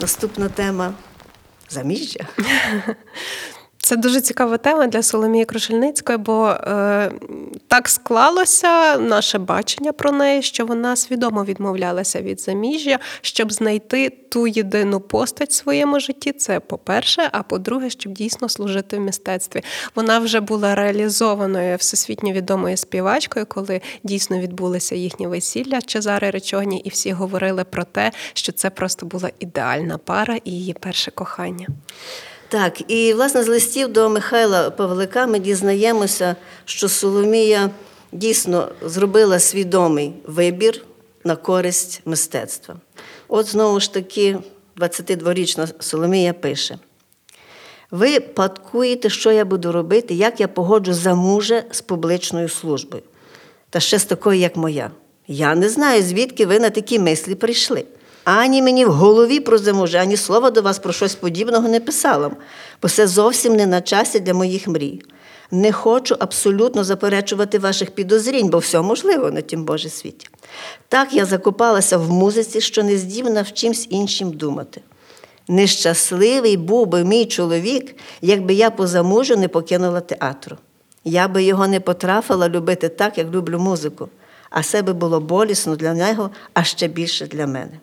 Наступна 0.00 0.48
тема 0.48 0.94
заміжжя. 1.70 2.20
Це 3.78 3.96
дуже 3.96 4.20
цікава 4.20 4.56
тема 4.56 4.86
для 4.86 5.02
Соломії 5.02 5.44
Крушельницької, 5.44 6.18
бо 6.18 6.48
е, 6.48 7.10
так 7.68 7.88
склалося 7.88 8.98
наше 8.98 9.38
бачення 9.38 9.92
про 9.92 10.12
неї, 10.12 10.42
що 10.42 10.66
вона 10.66 10.96
свідомо 10.96 11.44
відмовлялася 11.44 12.20
від 12.22 12.40
заміжжя, 12.40 12.98
щоб 13.20 13.52
знайти 13.52 14.10
ту 14.10 14.46
єдину 14.46 15.00
постать 15.00 15.50
в 15.50 15.54
своєму 15.54 16.00
житті. 16.00 16.32
Це 16.32 16.60
по-перше, 16.60 17.28
а 17.32 17.42
по-друге, 17.42 17.90
щоб 17.90 18.12
дійсно 18.12 18.48
служити 18.48 18.96
в 18.96 19.00
мистецтві. 19.00 19.62
Вона 19.94 20.18
вже 20.18 20.40
була 20.40 20.74
реалізованою 20.74 21.76
всесвітньо 21.76 22.32
відомою 22.32 22.76
співачкою, 22.76 23.46
коли 23.46 23.80
дійсно 24.02 24.38
відбулися 24.38 24.94
їхні 24.94 25.26
весілля 25.26 25.82
Чезари 25.82 26.30
Речоні, 26.30 26.78
і 26.78 26.88
всі 26.88 27.12
говорили 27.12 27.64
про 27.64 27.84
те, 27.84 28.12
що 28.32 28.52
це 28.52 28.70
просто 28.70 29.06
була 29.06 29.30
ідеальна 29.38 29.98
пара 29.98 30.38
і 30.44 30.50
її 30.50 30.72
перше 30.72 31.10
кохання. 31.10 31.66
Так, 32.50 32.90
і 32.90 33.12
власне 33.12 33.42
з 33.42 33.48
листів 33.48 33.88
до 33.88 34.10
Михайла 34.10 34.70
Павлика 34.70 35.26
ми 35.26 35.38
дізнаємося, 35.38 36.36
що 36.64 36.88
Соломія 36.88 37.70
дійсно 38.12 38.68
зробила 38.82 39.38
свідомий 39.38 40.12
вибір 40.26 40.84
на 41.24 41.36
користь 41.36 42.00
мистецтва. 42.04 42.76
От 43.28 43.46
знову 43.46 43.80
ж 43.80 43.92
таки, 43.94 44.38
22-річна 44.76 45.68
Соломія 45.78 46.32
пише: 46.32 46.78
ви 47.90 48.20
падкуєте, 48.20 49.10
що 49.10 49.32
я 49.32 49.44
буду 49.44 49.72
робити, 49.72 50.14
як 50.14 50.40
я 50.40 50.48
погоджу 50.48 50.94
за 50.94 51.14
мужа 51.14 51.62
з 51.70 51.80
публічною 51.80 52.48
службою, 52.48 53.02
та 53.70 53.80
ще 53.80 53.98
з 53.98 54.04
такою, 54.04 54.40
як 54.40 54.56
моя. 54.56 54.90
Я 55.26 55.54
не 55.54 55.68
знаю, 55.68 56.02
звідки 56.02 56.46
ви 56.46 56.60
на 56.60 56.70
такі 56.70 56.98
мислі 56.98 57.34
прийшли 57.34 57.84
ані 58.30 58.62
мені 58.62 58.84
в 58.84 58.92
голові 58.92 59.40
про 59.40 59.58
замужа, 59.58 59.98
ані 59.98 60.16
слова 60.16 60.50
до 60.50 60.62
вас 60.62 60.78
про 60.78 60.92
щось 60.92 61.14
подібного 61.14 61.68
не 61.68 61.80
писала, 61.80 62.30
бо 62.82 62.88
це 62.88 63.06
зовсім 63.06 63.56
не 63.56 63.66
на 63.66 63.80
часі 63.80 64.20
для 64.20 64.34
моїх 64.34 64.68
мрій. 64.68 65.02
Не 65.50 65.72
хочу 65.72 66.16
абсолютно 66.18 66.84
заперечувати 66.84 67.58
ваших 67.58 67.90
підозрінь, 67.90 68.50
бо 68.50 68.58
все 68.58 68.80
можливо 68.80 69.30
на 69.30 69.40
тім 69.40 69.64
Божий 69.64 69.90
світі. 69.90 70.28
Так 70.88 71.12
я 71.12 71.24
закопалася 71.24 71.98
в 71.98 72.10
музиці, 72.10 72.60
що 72.60 72.82
не 72.82 72.96
здібна 72.96 73.42
в 73.42 73.52
чимсь 73.52 73.86
іншим 73.90 74.30
думати. 74.30 74.80
Нещасливий 75.48 76.56
був 76.56 76.86
би 76.86 77.04
мій 77.04 77.26
чоловік, 77.26 77.96
якби 78.20 78.54
я 78.54 78.70
по 78.70 78.86
замужу 78.86 79.36
не 79.36 79.48
покинула 79.48 80.00
театру. 80.00 80.56
Я 81.04 81.28
би 81.28 81.42
його 81.42 81.68
не 81.68 81.80
потрафила 81.80 82.48
любити 82.48 82.88
так, 82.88 83.18
як 83.18 83.30
люблю 83.30 83.58
музику, 83.58 84.08
а 84.50 84.62
себе 84.62 84.92
було 84.92 85.20
болісно 85.20 85.76
для 85.76 85.94
нього, 85.94 86.30
а 86.54 86.64
ще 86.64 86.88
більше 86.88 87.26
для 87.26 87.46
мене. 87.46 87.80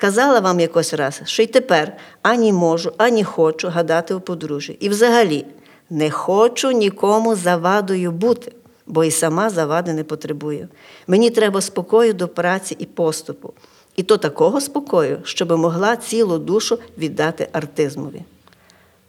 Казала 0.00 0.40
вам 0.40 0.60
якось 0.60 0.94
раз, 0.94 1.20
що 1.24 1.42
й 1.42 1.46
тепер 1.46 1.96
ані 2.22 2.52
можу, 2.52 2.92
ані 2.96 3.24
хочу 3.24 3.68
гадати 3.68 4.14
у 4.14 4.20
подружжі. 4.20 4.76
І 4.80 4.88
взагалі 4.88 5.46
не 5.90 6.10
хочу 6.10 6.70
нікому 6.70 7.36
завадою 7.36 8.12
бути, 8.12 8.52
бо 8.86 9.04
і 9.04 9.10
сама 9.10 9.50
завади 9.50 9.92
не 9.92 10.04
потребую. 10.04 10.68
Мені 11.06 11.30
треба 11.30 11.60
спокою 11.60 12.14
до 12.14 12.28
праці 12.28 12.76
і 12.78 12.84
поступу. 12.84 13.52
І 13.96 14.02
то 14.02 14.16
такого 14.16 14.60
спокою, 14.60 15.20
щоб 15.24 15.50
могла 15.52 15.96
цілу 15.96 16.38
душу 16.38 16.78
віддати 16.98 17.48
артизмові. 17.52 18.22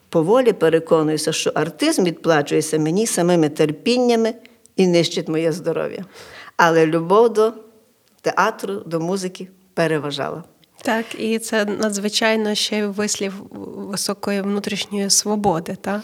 Поволі 0.10 0.54
переконуюся, 0.54 1.32
що 1.32 1.52
артизм 1.54 2.04
відплачується 2.04 2.80
мені 2.80 3.08
самими 3.08 3.50
терпіннями 3.50 4.34
і 4.76 4.88
нищить 4.88 5.28
моє 5.28 5.52
здоров'я. 5.52 6.06
Але 6.58 6.86
любов 6.86 7.34
до 7.34 7.54
театру, 8.22 8.74
до 8.86 9.00
музики 9.00 9.48
переважала. 9.74 10.44
Так, 10.82 11.06
і 11.18 11.40
це 11.40 11.66
надзвичайно 11.66 12.56
ще 12.56 12.88
вислів 12.88 13.34
високої 13.92 14.42
внутрішньої 14.42 15.10
свободи. 15.10 15.78
Так? 15.82 16.02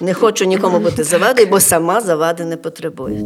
Не 0.00 0.14
хочу 0.14 0.44
нікому 0.44 0.78
бути 0.78 1.04
завадою, 1.04 1.48
бо 1.48 1.60
сама 1.60 2.00
завади 2.00 2.44
не 2.44 2.56
потребує. 2.56 3.20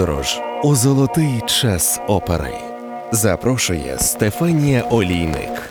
Подорож 0.00 0.40
у 0.62 0.74
золотий 0.74 1.42
час 1.46 2.00
опери 2.06 2.54
запрошує 3.12 3.98
Стефанія 3.98 4.82
Олійник. 4.82 5.70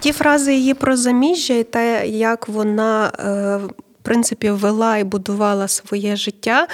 Ті 0.00 0.12
фрази 0.12 0.54
її 0.54 0.74
про 0.74 0.96
заміжжя 0.96 1.54
і 1.54 1.64
те, 1.64 2.08
як 2.08 2.48
вона 2.48 3.06
е, 3.06 3.66
в 3.66 4.02
принципі 4.02 4.50
вела 4.50 4.96
і 4.96 5.04
будувала 5.04 5.68
своє 5.68 6.16
життя. 6.16 6.66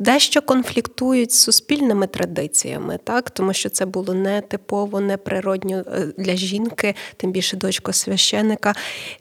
Дещо 0.00 0.42
конфліктують 0.42 1.32
з 1.32 1.40
суспільними 1.40 2.06
традиціями, 2.06 2.98
так 3.04 3.30
тому 3.30 3.52
що 3.52 3.68
це 3.68 3.86
було 3.86 4.14
не 4.14 4.40
типово, 4.40 5.00
не 5.00 5.16
природньо 5.16 5.84
е, 5.86 6.06
для 6.18 6.36
жінки, 6.36 6.94
тим 7.16 7.32
більше 7.32 7.56
дочка 7.56 7.92
священика. 7.92 8.74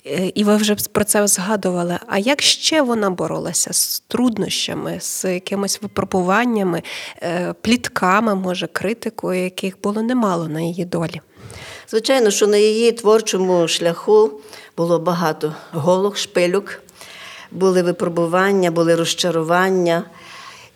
Е, 0.06 0.32
І 0.36 0.44
ви 0.44 0.56
вже 0.56 0.76
про 0.76 1.04
це 1.04 1.28
згадували. 1.28 2.00
А 2.08 2.18
як 2.18 2.42
ще 2.42 2.82
вона 2.82 3.10
боролася 3.10 3.74
з 3.74 4.00
труднощами, 4.08 4.98
з 5.00 5.34
якимись 5.34 5.82
випробуваннями, 5.82 6.84
е, 7.22 7.54
плітками, 7.62 8.36
може, 8.36 8.68
критикою, 8.68 9.44
яких 9.44 9.82
було 9.82 10.02
немало 10.02 10.48
на 10.48 10.62
її 10.62 10.86
долі? 10.86 11.22
Звичайно, 11.90 12.32
що 12.32 12.48
на 12.48 12.58
її 12.58 12.92
творчому 12.92 13.68
шляху 13.68 14.32
було 14.78 15.00
багато 15.00 15.56
голок, 15.72 16.18
шпилюк, 16.18 16.82
були 17.52 17.82
випробування, 17.82 18.72
були 18.72 18.96
розчарування. 18.96 20.04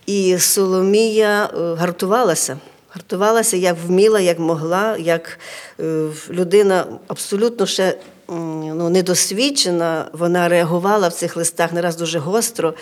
І 0.05 0.37
Соломія 0.39 1.45
е, 1.45 1.75
гартувалася. 1.75 2.57
Гартувалася 2.89 3.57
як 3.57 3.75
вміла, 3.85 4.19
як 4.19 4.39
могла, 4.39 4.97
як 4.97 5.39
е, 5.79 6.07
людина 6.29 6.85
абсолютно 7.07 7.65
ще 7.65 7.97
ну, 8.27 8.89
недосвідчена, 8.89 10.05
вона 10.13 10.49
реагувала 10.49 11.07
в 11.07 11.13
цих 11.13 11.37
листах 11.37 11.73
не 11.73 11.81
раз 11.81 11.95
дуже 11.95 12.19
гостро, 12.19 12.73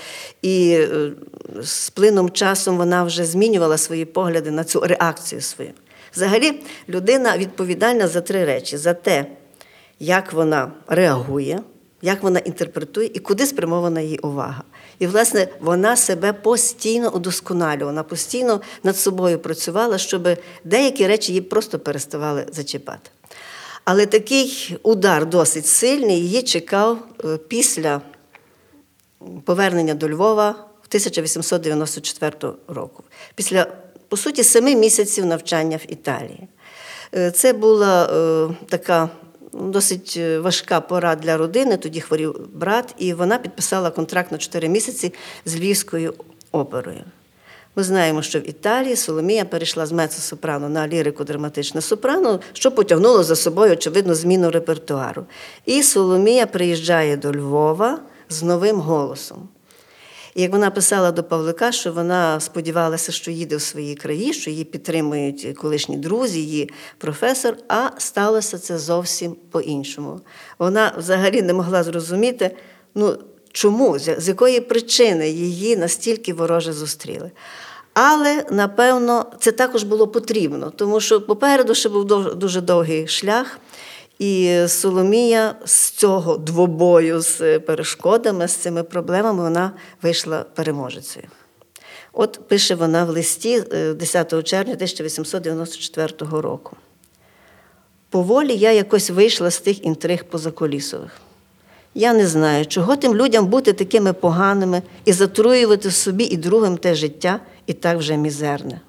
і 0.42 0.72
е, 0.72 1.12
з 1.64 1.90
плином 1.90 2.30
часом 2.30 2.78
вона 2.78 3.04
вже 3.04 3.26
змінювала 3.26 3.78
свої 3.78 4.06
погляди 4.06 4.52
на 4.52 4.64
цю 4.64 4.80
реакцію 4.80 5.42
свою. 5.42 5.72
Взагалі, 6.16 6.54
людина 6.90 7.38
відповідальна 7.38 8.08
за 8.08 8.22
три 8.22 8.46
речі: 8.46 8.78
за 8.78 8.94
те, 8.94 9.26
як 10.00 10.34
вона 10.34 10.72
реагує, 10.88 11.60
як 12.02 12.24
вона 12.24 12.40
інтерпретує 12.40 13.12
і 13.14 13.20
куди 13.20 13.46
спрямована 13.46 14.02
її 14.02 14.18
увага. 14.18 14.64
І, 15.00 15.08
власне, 15.08 15.48
вона 15.60 15.96
себе 15.96 16.34
постійно 16.34 17.10
удосконалювала, 17.10 18.04
постійно 18.04 18.62
над 18.84 18.98
собою 18.98 19.40
працювала, 19.40 19.98
щоб 19.98 20.28
деякі 20.64 21.08
речі 21.08 21.32
її 21.32 21.42
просто 21.42 21.80
переставали 21.80 22.46
зачіпати. 22.52 23.10
Але 23.86 24.06
такий 24.06 24.78
удар 24.84 25.26
досить 25.26 25.68
сильний 25.68 26.20
її 26.20 26.44
чекав 26.44 26.98
е, 27.26 27.38
після 27.38 28.02
повернення 29.46 29.94
до 29.94 30.10
Львова 30.10 30.50
в 30.82 30.88
1894 30.88 32.54
року. 32.68 33.04
Після, 33.36 33.68
по 34.08 34.18
суті, 34.18 34.44
семи 34.44 34.76
місяців 34.76 35.26
навчання 35.26 35.78
в 35.78 35.92
Італії. 35.92 36.48
Е, 37.16 37.32
Це 37.32 37.54
була 37.54 38.06
е, 38.06 38.56
така 38.70 39.10
досить 39.54 40.14
е, 40.18 40.40
важка 40.40 40.82
пора 40.82 41.16
для 41.16 41.38
родини. 41.38 41.78
Тоді 41.78 42.02
хворів 42.02 42.36
брат, 42.54 42.96
і 42.98 43.14
вона 43.14 43.38
підписала 43.38 43.92
контракт 43.92 44.32
на 44.32 44.38
4 44.38 44.70
місяці 44.70 45.14
з 45.46 45.56
Львівською 45.56 46.14
оперою. 46.52 47.04
Ми 47.76 47.84
знаємо, 47.84 48.22
що 48.22 48.40
в 48.40 48.50
Італії 48.50 48.96
Соломія 48.96 49.46
перейшла 49.46 49.86
з 49.86 49.92
мецо-сопрано 49.92 50.70
на 50.70 50.88
лірико-драматичне 50.88 51.82
сопрано, 51.82 52.40
що 52.54 52.72
потягнуло 52.72 53.24
за 53.24 53.36
собою, 53.36 53.74
очевидно, 53.74 54.16
зміну 54.16 54.52
репертуару. 54.52 55.26
І 55.66 55.84
Соломія 55.84 56.48
приїжджає 56.48 57.18
до 57.18 57.34
Львова 57.34 58.00
з 58.30 58.44
новим 58.44 58.80
голосом. 58.80 59.50
І 60.36 60.42
як 60.42 60.52
вона 60.52 60.72
писала 60.72 61.12
до 61.12 61.24
Павлика, 61.24 61.72
що 61.72 61.92
вона 61.92 62.40
сподівалася, 62.40 63.12
що 63.12 63.32
їде 63.32 63.56
в 63.56 63.62
свої 63.62 63.96
краї, 63.96 64.34
що 64.34 64.50
її 64.50 64.64
підтримують 64.64 65.58
колишні 65.58 65.98
друзі, 65.98 66.40
її 66.40 66.70
професор, 66.98 67.58
а 67.68 67.90
сталося 67.98 68.58
це 68.58 68.78
зовсім 68.78 69.36
по-іншому. 69.52 70.22
Вона 70.60 70.94
взагалі 70.98 71.42
не 71.42 71.54
могла 71.54 71.84
зрозуміти, 71.84 72.56
ну, 72.96 73.18
чому, 73.52 74.00
з 74.00 74.28
якої 74.28 74.62
причини 74.62 75.30
її 75.30 75.78
настільки 75.78 76.34
вороже 76.34 76.74
зустріли. 76.74 77.32
Але, 77.94 78.46
напевно, 78.52 79.26
це 79.40 79.52
також 79.52 79.84
було 79.84 80.08
потрібно, 80.08 80.72
тому 80.76 81.00
що 81.00 81.22
попереду 81.22 81.76
ще 81.76 81.90
був 81.90 82.06
дуже 82.36 82.62
довгий 82.62 83.08
шлях. 83.08 83.60
І 84.22 84.64
Соломія 84.68 85.56
з 85.66 85.90
цього 85.90 86.38
двобою 86.38 87.22
з 87.22 87.60
перешкодами, 87.60 88.48
з 88.48 88.52
цими 88.52 88.84
проблемами, 88.84 89.44
вона 89.44 89.72
вийшла 90.02 90.46
переможецею. 90.56 91.28
От 92.14 92.40
пише 92.48 92.76
вона 92.76 93.06
в 93.06 93.10
листі 93.10 93.64
е, 93.74 93.94
10 93.94 94.44
червня 94.44 94.74
1894 94.74 96.42
року. 96.42 96.76
Поволі 98.10 98.56
я 98.56 98.72
якось 98.72 99.10
вийшла 99.10 99.52
з 99.52 99.60
тих 99.60 99.86
інтриг 99.86 100.24
позаколісових. 100.24 101.12
Я 101.94 102.14
не 102.14 102.28
знаю, 102.28 102.66
чого 102.66 102.96
тим 102.96 103.16
людям 103.16 103.48
бути 103.48 103.74
такими 103.74 104.14
поганими 104.14 104.82
і 105.06 105.14
затруювати 105.14 105.92
собі 105.92 106.24
і 106.24 106.38
другим 106.38 106.78
те 106.78 106.96
життя, 106.96 107.40
і 107.66 107.74
так 107.74 107.98
вже 107.98 108.18
мізерне. 108.18 108.82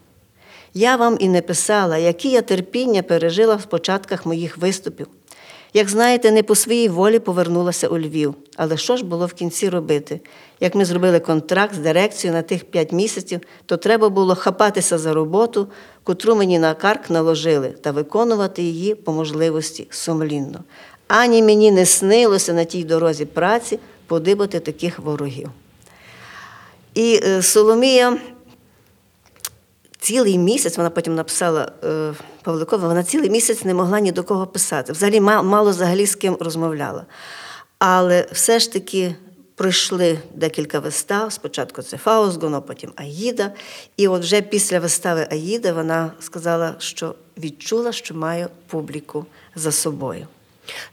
Я 0.74 0.96
вам 0.96 1.16
і 1.20 1.28
не 1.28 1.42
писала, 1.42 1.98
які 1.98 2.30
я 2.30 2.42
терпіння 2.42 3.02
пережила 3.02 3.56
в 3.56 3.64
початках 3.64 4.26
моїх 4.26 4.58
виступів. 4.58 5.06
Як 5.74 5.88
знаєте, 5.88 6.30
не 6.30 6.42
по 6.42 6.54
своїй 6.54 6.88
волі 6.88 7.18
повернулася 7.18 7.88
у 7.88 7.98
Львів. 7.98 8.35
Але 8.56 8.76
що 8.76 8.96
ж 8.96 9.04
було 9.04 9.26
в 9.26 9.32
кінці 9.32 9.68
робити? 9.68 10.20
Як 10.61 10.74
ми 10.74 10.85
зробили 10.85 11.20
контракт 11.20 11.74
з 11.74 11.78
дирекцією 11.78 12.37
на 12.37 12.42
тих 12.42 12.64
п'ять 12.64 12.92
місяців, 12.92 13.40
то 13.66 13.76
треба 13.76 14.08
було 14.08 14.35
хапатися 14.35 14.98
за 14.98 15.14
роботу, 15.14 15.68
котру 16.04 16.35
мені 16.35 16.58
на 16.58 16.74
карк 16.74 17.11
наложили, 17.11 17.68
та 17.68 17.90
виконувати 17.90 18.62
її 18.62 18.94
по 18.94 19.12
можливості 19.12 19.87
сумлінно. 19.90 20.61
Ані 21.08 21.42
мені 21.42 21.70
не 21.70 21.87
снилося 21.87 22.52
на 22.52 22.64
тій 22.64 22.85
дорозі 22.85 23.24
праці 23.24 23.78
подибати 24.06 24.61
таких 24.61 24.98
ворогів. 24.98 25.50
І 26.94 27.20
е, 27.24 27.42
Соломія 27.42 28.18
цілий 30.00 30.38
місяць, 30.38 30.76
вона 30.76 30.90
потім 30.90 31.14
написала 31.14 31.72
Павликові, 32.42 32.81
вона 32.81 33.05
цілий 33.05 33.31
місяць 33.31 33.64
не 33.64 33.74
могла 33.74 34.00
ні 34.00 34.12
до 34.12 34.24
кого 34.24 34.46
писати. 34.46 34.92
Взагалі 34.92 35.20
мало 35.20 35.70
взагалі 35.70 36.07
з 36.07 36.14
ким 36.14 36.37
розмовляла. 36.40 37.07
Але 37.78 38.26
все 38.33 38.59
ж 38.59 38.72
таки 38.72 39.14
пройшли 39.55 40.18
декілька 40.35 40.78
вистав. 40.78 41.33
Спочатку 41.33 41.83
це 41.83 41.96
Фаусгоно, 41.96 42.62
потім 42.62 42.92
Аїда. 42.96 43.52
І 43.96 44.09
от 44.09 44.22
вже 44.22 44.42
після 44.42 44.81
вистави 44.81 45.26
Аїда 45.31 45.72
вона 45.72 46.12
сказала, 46.20 46.74
що 46.78 47.14
відчула, 47.38 47.92
що 47.92 48.14
має 48.14 48.48
публіку 48.66 49.26
за 49.55 49.72
собою. 49.72 50.26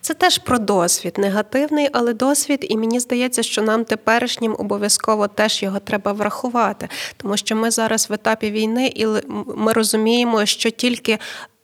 Це 0.01 0.13
теж 0.13 0.37
про 0.37 0.59
досвід, 0.59 1.13
негативний, 1.17 1.89
але 1.91 2.13
досвід, 2.13 2.65
і 2.69 2.77
мені 2.77 2.99
здається, 2.99 3.43
що 3.43 3.61
нам 3.61 3.85
теперішнім 3.85 4.55
обов'язково 4.59 5.27
теж 5.27 5.63
його 5.63 5.79
треба 5.79 6.11
врахувати, 6.11 6.89
тому 7.17 7.37
що 7.37 7.55
ми 7.55 7.71
зараз 7.71 8.09
в 8.09 8.13
етапі 8.13 8.51
війни, 8.51 8.87
і 8.95 9.05
ми 9.55 9.73
розуміємо, 9.73 10.45
що 10.45 10.69
тільки. 10.69 11.19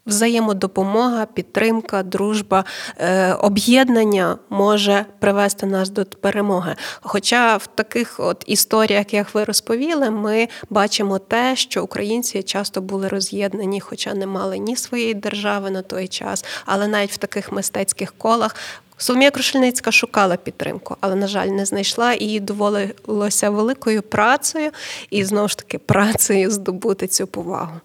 Взаємодопомога, 0.05 1.25
підтримка, 1.25 2.03
дружба, 2.03 2.65
е, 2.97 3.33
об'єднання 3.33 4.37
може 4.49 5.05
привести 5.19 5.65
нас 5.65 5.89
до 5.89 6.05
перемоги. 6.05 6.75
Хоча 7.01 7.57
в 7.57 7.67
таких 7.67 8.19
от 8.19 8.43
історіях, 8.45 9.13
як 9.13 9.35
ви 9.35 9.43
розповіли, 9.43 10.11
ми 10.11 10.47
бачимо 10.69 11.19
те, 11.19 11.55
що 11.55 11.83
українці 11.83 12.43
часто 12.43 12.81
були 12.81 13.07
роз'єднані, 13.07 13.79
хоча 13.79 14.13
не 14.13 14.27
мали 14.27 14.57
ні 14.57 14.75
своєї 14.75 15.13
держави 15.13 15.71
на 15.71 15.81
той 15.81 16.07
час, 16.07 16.45
але 16.65 16.87
навіть 16.87 17.11
в 17.11 17.17
таких 17.17 17.51
мистецьких 17.51 18.13
колах. 18.17 18.55
Соломія 18.97 19.31
Крушельницька 19.31 19.91
шукала 19.91 20.35
підтримку, 20.35 20.97
але, 21.01 21.15
на 21.15 21.27
жаль, 21.27 21.47
не 21.47 21.65
знайшла 21.65 22.13
і 22.13 22.25
їй 22.25 22.39
доводилося 22.39 23.49
великою 23.49 24.01
працею 24.01 24.71
і 25.09 25.23
знову 25.23 25.47
ж 25.47 25.57
таки 25.57 25.77
працею 25.77 26.51
здобути 26.51 27.07
цю 27.07 27.27
повагу. 27.27 27.79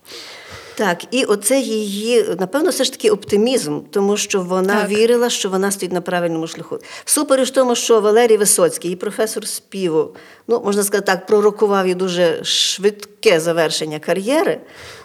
Так, 0.80 1.04
і 1.10 1.24
оце 1.24 1.60
її, 1.60 2.24
напевно, 2.38 2.70
все 2.70 2.84
ж 2.84 2.92
таки 2.92 3.10
оптимізм, 3.10 3.80
тому 3.90 4.16
що 4.16 4.42
вона 4.42 4.80
Так. 4.80 4.88
вірила, 4.88 5.30
що 5.30 5.48
вона 5.48 5.70
стоїть 5.70 5.92
на 5.92 6.00
правильному 6.00 6.46
шляху. 6.46 6.78
Всупереч 7.04 7.50
тому, 7.50 7.74
що 7.74 8.00
Валерій 8.00 8.36
Висоцький, 8.36 8.88
її 8.88 8.96
професор 8.96 9.46
співу, 9.46 10.14
ну 10.48 10.62
можна 10.64 10.82
сказати 10.82 11.06
так, 11.06 11.26
пророкував 11.26 11.86
їй 11.86 11.94
дуже 11.94 12.44
швидке 12.44 13.40
завершення 13.40 13.98
кар'єри. 13.98 14.60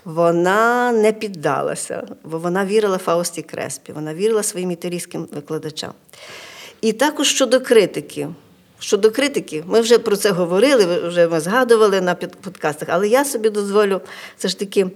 Вона 0.05 0.91
не 0.91 1.13
піддалася, 1.13 2.07
бо 2.23 2.38
вона 2.38 2.65
вірила 2.65 2.97
Фаусті 2.97 3.41
Креспі, 3.41 3.91
вона 3.91 4.13
вірила 4.13 4.43
своїм 4.43 4.71
італійським 4.71 5.27
викладачам. 5.31 5.93
І 6.81 6.93
також 6.93 7.27
щодо 7.27 7.61
критики. 7.61 8.27
Щодо 8.79 9.11
критики, 9.11 9.63
ми 9.67 9.81
вже 9.81 9.99
про 9.99 10.15
це 10.15 10.31
говорили, 10.31 11.07
вже 11.07 11.27
ми 11.27 11.39
згадували 11.39 12.01
на 12.01 12.15
подкастах, 12.15 12.88
але 12.91 13.07
я 13.07 13.25
собі 13.25 13.49
дозволю 13.49 14.01
все 14.38 14.47
ж 14.47 14.59
таки 14.59 14.88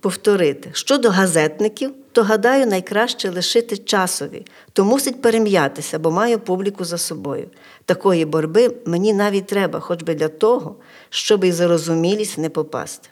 повторити. 0.00 0.70
Щодо 0.72 1.10
газетників, 1.10 1.90
то 2.12 2.22
гадаю, 2.22 2.66
найкраще 2.66 3.30
лишити 3.30 3.76
часові, 3.76 4.46
то 4.72 4.84
мусить 4.84 5.22
перем'ятися, 5.22 5.98
бо 5.98 6.10
маю 6.10 6.38
публіку 6.38 6.84
за 6.84 6.98
собою. 6.98 7.48
Такої 7.84 8.24
боротьби 8.24 8.76
мені 8.86 9.12
навіть 9.12 9.46
треба, 9.46 9.80
хоч 9.80 10.02
би 10.02 10.14
для 10.14 10.28
того, 10.28 10.76
щоб 11.10 11.44
і 11.44 11.52
зарозумілість 11.52 12.38
не 12.38 12.50
попасти. 12.50 13.08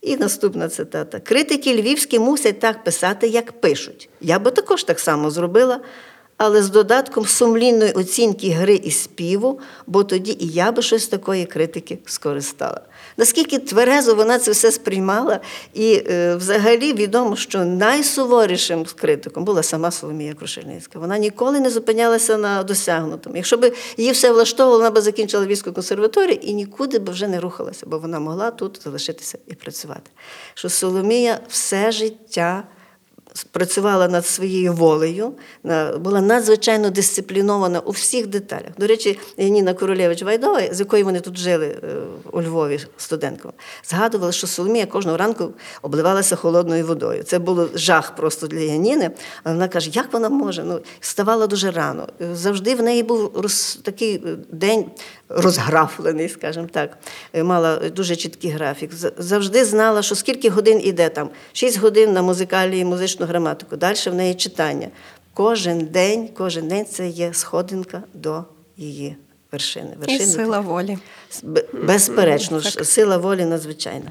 І 0.00 0.16
наступна 0.16 0.68
цитата: 0.68 1.20
критики 1.20 1.74
львівські 1.74 2.18
мусять 2.18 2.60
так 2.60 2.84
писати, 2.84 3.28
як 3.28 3.60
пишуть. 3.60 4.08
Я 4.20 4.38
би 4.38 4.50
також 4.50 4.84
так 4.84 5.00
само 5.00 5.30
зробила, 5.30 5.80
але 6.36 6.62
з 6.62 6.70
додатком 6.70 7.26
сумлінної 7.26 7.92
оцінки 7.92 8.50
гри 8.50 8.74
і 8.74 8.90
співу, 8.90 9.60
бо 9.86 10.04
тоді 10.04 10.36
і 10.40 10.46
я 10.46 10.72
би 10.72 10.82
щось 10.82 11.08
такої 11.08 11.46
критики 11.46 11.98
скористала. 12.06 12.80
Наскільки 13.20 13.58
тверезо 13.58 14.14
вона 14.14 14.38
це 14.38 14.50
все 14.50 14.72
сприймала, 14.72 15.40
і 15.74 16.02
е, 16.10 16.36
взагалі 16.36 16.92
відомо, 16.92 17.36
що 17.36 17.64
найсуворішим 17.64 18.86
критиком 19.00 19.44
була 19.44 19.62
сама 19.62 19.90
Соломія 19.90 20.34
Крушельницька. 20.34 20.98
Вона 20.98 21.18
ніколи 21.18 21.60
не 21.60 21.70
зупинялася 21.70 22.36
на 22.36 22.62
досягнутому. 22.62 23.36
Якщо 23.36 23.56
б 23.56 23.72
її 23.96 24.12
все 24.12 24.32
влаштовувало, 24.32 24.78
вона 24.78 24.90
б 24.90 25.00
закінчила 25.00 25.46
військову 25.46 25.74
консерваторію 25.74 26.38
і 26.42 26.54
нікуди 26.54 26.98
б 26.98 27.10
вже 27.10 27.28
не 27.28 27.40
рухалася, 27.40 27.86
бо 27.86 27.98
вона 27.98 28.20
могла 28.20 28.50
тут 28.50 28.80
залишитися 28.84 29.38
і 29.46 29.54
працювати. 29.54 30.10
Що 30.54 30.68
Соломія 30.68 31.40
все 31.48 31.92
життя 31.92 32.64
працювала 33.50 34.08
над 34.08 34.26
своєю 34.26 34.72
волею, 34.72 35.32
була 35.98 36.20
надзвичайно 36.20 36.90
дисциплінована 36.90 37.80
у 37.80 37.90
всіх 37.90 38.26
деталях. 38.26 38.70
До 38.78 38.86
речі, 38.86 39.18
Яніна 39.36 39.74
Королєвич 39.74 40.22
Вайдова, 40.22 40.62
з 40.70 40.80
якою 40.80 41.04
вони 41.04 41.20
тут 41.20 41.38
жили 41.38 41.66
е, 41.66 41.96
у 42.32 42.42
Львові 42.42 42.80
студентками, 42.96 43.54
згадувала, 43.84 44.32
що 44.32 44.46
Соломія 44.46 44.86
кожного 44.86 45.16
ранку 45.16 45.52
обливалася 45.82 46.36
холодною 46.36 46.86
водою. 46.86 47.22
Це 47.22 47.38
було 47.38 47.68
жах 47.74 48.16
просто 48.16 48.46
для 48.46 48.58
Яніни. 48.60 49.10
Вона 49.44 49.68
каже, 49.68 49.90
як 49.92 50.12
вона 50.12 50.28
може? 50.28 50.64
Ну, 50.64 50.80
вставала 51.00 51.46
дуже 51.46 51.70
рано. 51.70 52.08
Завжди 52.32 52.74
в 52.74 52.82
неї 52.82 53.02
був 53.02 53.30
роз, 53.34 53.78
такий 53.82 54.14
е, 54.14 54.36
день 54.52 54.84
розграфлений, 55.28 56.28
скажімо 56.28 56.68
так. 56.72 56.98
Е, 57.32 57.42
Мала 57.42 57.76
дуже 57.76 58.16
чіткий 58.16 58.50
графік. 58.50 58.90
Завжди 59.18 59.64
знала, 59.64 60.02
що 60.02 60.14
скільки 60.14 60.50
годин 60.50 60.80
іде 60.84 61.08
там. 61.08 61.30
Шість 61.52 61.78
годин 61.78 62.12
на 62.12 62.22
музикалі 62.22 62.78
і 62.78 62.84
музичну 63.20 63.26
граматику. 63.26 63.76
Далі 63.76 63.96
в 64.06 64.14
неї 64.14 64.34
читання. 64.34 64.88
Кожен 65.34 65.86
день, 65.86 66.28
кожен 66.36 66.68
день 66.68 66.84
це 66.86 67.08
є 67.08 67.32
сходинка 67.32 68.02
до 68.14 68.44
її 68.76 69.16
вершини. 69.52 69.90
І 69.94 69.98
вершини 69.98 70.32
сила 70.32 70.60
волі. 70.60 70.98
Безперечно, 71.72 72.60
ж, 72.60 72.84
сила 72.84 73.16
волі 73.16 73.44
надзвичайна. 73.44 74.10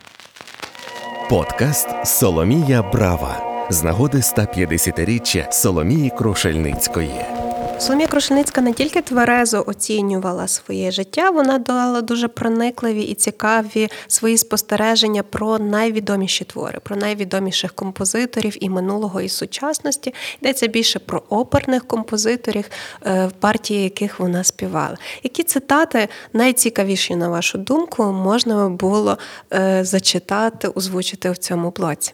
Подкаст 1.29 1.87
Соломія 2.05 2.81
Брава 2.81 3.67
з 3.69 3.83
нагоди 3.83 4.17
150-річчя 4.17 5.51
Соломії 5.51 6.09
Крушельницької. 6.09 7.38
Соломія 7.79 8.07
Крушельницька 8.07 8.61
не 8.61 8.73
тільки 8.73 9.01
тверезо 9.01 9.63
оцінювала 9.67 10.47
своє 10.47 10.91
життя, 10.91 11.29
вона 11.29 11.57
дала 11.57 12.01
дуже 12.01 12.27
проникливі 12.27 13.01
і 13.03 13.13
цікаві 13.13 13.89
свої 14.07 14.37
спостереження 14.37 15.23
про 15.23 15.59
найвідоміші 15.59 16.45
твори, 16.45 16.79
про 16.83 16.95
найвідоміших 16.95 17.73
композиторів 17.73 18.63
і 18.63 18.69
минулого, 18.69 19.21
і 19.21 19.29
сучасності. 19.29 20.13
Йдеться 20.41 20.67
більше 20.67 20.99
про 20.99 21.23
оперних 21.29 21.87
композиторів, 21.87 22.65
е, 23.05 23.27
в 23.27 23.31
партії 23.31 23.83
яких 23.83 24.19
вона 24.19 24.43
співала. 24.43 24.97
Які 25.23 25.43
цитати 25.43 26.07
найцікавіші, 26.33 27.15
на 27.15 27.29
вашу 27.29 27.57
думку, 27.57 28.03
можна 28.03 28.69
було 28.69 29.17
е, 29.53 29.85
зачитати, 29.85 30.67
озвучити 30.67 31.31
в 31.31 31.37
цьому 31.37 31.71
блоці? 31.71 32.13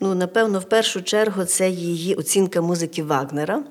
Ну, 0.00 0.14
напевно, 0.14 0.58
в 0.58 0.64
першу 0.64 1.02
чергу 1.02 1.44
це 1.44 1.68
її 1.68 2.14
оцінка 2.14 2.60
музики 2.60 3.02
Вагнера. 3.02 3.62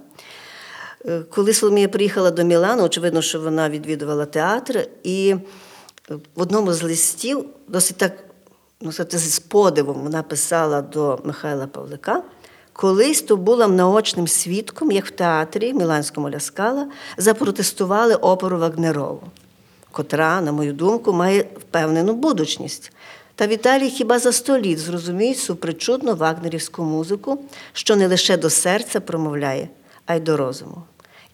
Е, 1.08 1.22
Коли 1.30 1.54
Соломія 1.54 1.88
приїхала 1.88 2.32
до 2.32 2.44
Мілану, 2.44 2.84
очевидно, 2.84 3.22
що 3.22 3.40
вона 3.40 3.70
відвідувала 3.70 4.26
театр, 4.26 4.88
і 5.04 5.36
е, 6.10 6.16
в 6.36 6.42
одному 6.42 6.74
з 6.74 6.84
листів, 6.84 7.46
досить 7.68 7.98
так 7.98 8.12
ну, 8.82 8.92
сказати, 8.92 9.18
з 9.18 9.40
подивом, 9.40 10.02
вона 10.04 10.24
писала 10.24 10.82
до 10.82 11.20
Михайла 11.24 11.68
Павлика. 11.68 12.24
Колись 12.74 13.22
то 13.22 13.38
була 13.38 13.68
наочним 13.68 14.28
свідком, 14.28 14.92
як 14.92 15.06
в 15.06 15.12
театрі 15.12 15.74
Міланському 15.74 16.30
Ляскала 16.30 16.88
запротестували 17.18 18.16
оперу 18.16 18.58
Вагнерову, 18.58 19.22
котра, 19.92 20.42
на 20.42 20.52
мою 20.52 20.74
думку, 20.74 21.14
має 21.14 21.42
впевнену 21.42 22.14
будучність. 22.14 22.92
Та 23.36 23.48
в 23.48 23.50
Італії 23.50 23.90
хіба 23.90 24.20
за 24.20 24.32
сто 24.32 24.58
літ 24.58 24.80
зрозуміють 24.80 25.38
супричудну 25.38 26.16
вагнерівську 26.16 26.84
музику, 26.84 27.40
що 27.74 27.96
не 27.96 28.08
лише 28.08 28.38
до 28.38 28.50
серця 28.50 29.00
промовляє, 29.00 29.70
а 30.06 30.16
й 30.16 30.20
до 30.20 30.38
розуму. 30.38 30.84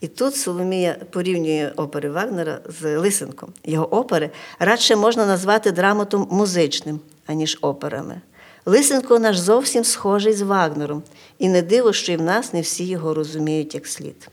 І 0.01 0.07
тут 0.07 0.35
Соломія 0.35 0.95
порівнює 1.09 1.71
опери 1.75 2.09
Вагнера 2.09 2.59
з 2.79 2.97
Лисенком. 2.97 3.53
Його 3.65 3.95
опери 3.95 4.29
радше 4.59 4.95
можна 4.95 5.25
назвати 5.25 5.71
драматом 5.71 6.27
музичним, 6.31 6.99
аніж 7.25 7.57
операми. 7.61 8.21
Лисенко 8.65 9.19
наш 9.19 9.39
зовсім 9.39 9.83
схожий 9.83 10.33
з 10.33 10.41
Вагнером, 10.41 11.03
і 11.39 11.49
не 11.49 11.61
диво, 11.61 11.93
що 11.93 12.11
і 12.11 12.17
в 12.17 12.21
нас 12.21 12.53
не 12.53 12.61
всі 12.61 12.85
його 12.85 13.13
розуміють 13.13 13.75
як 13.75 13.87
слід. 13.87 14.29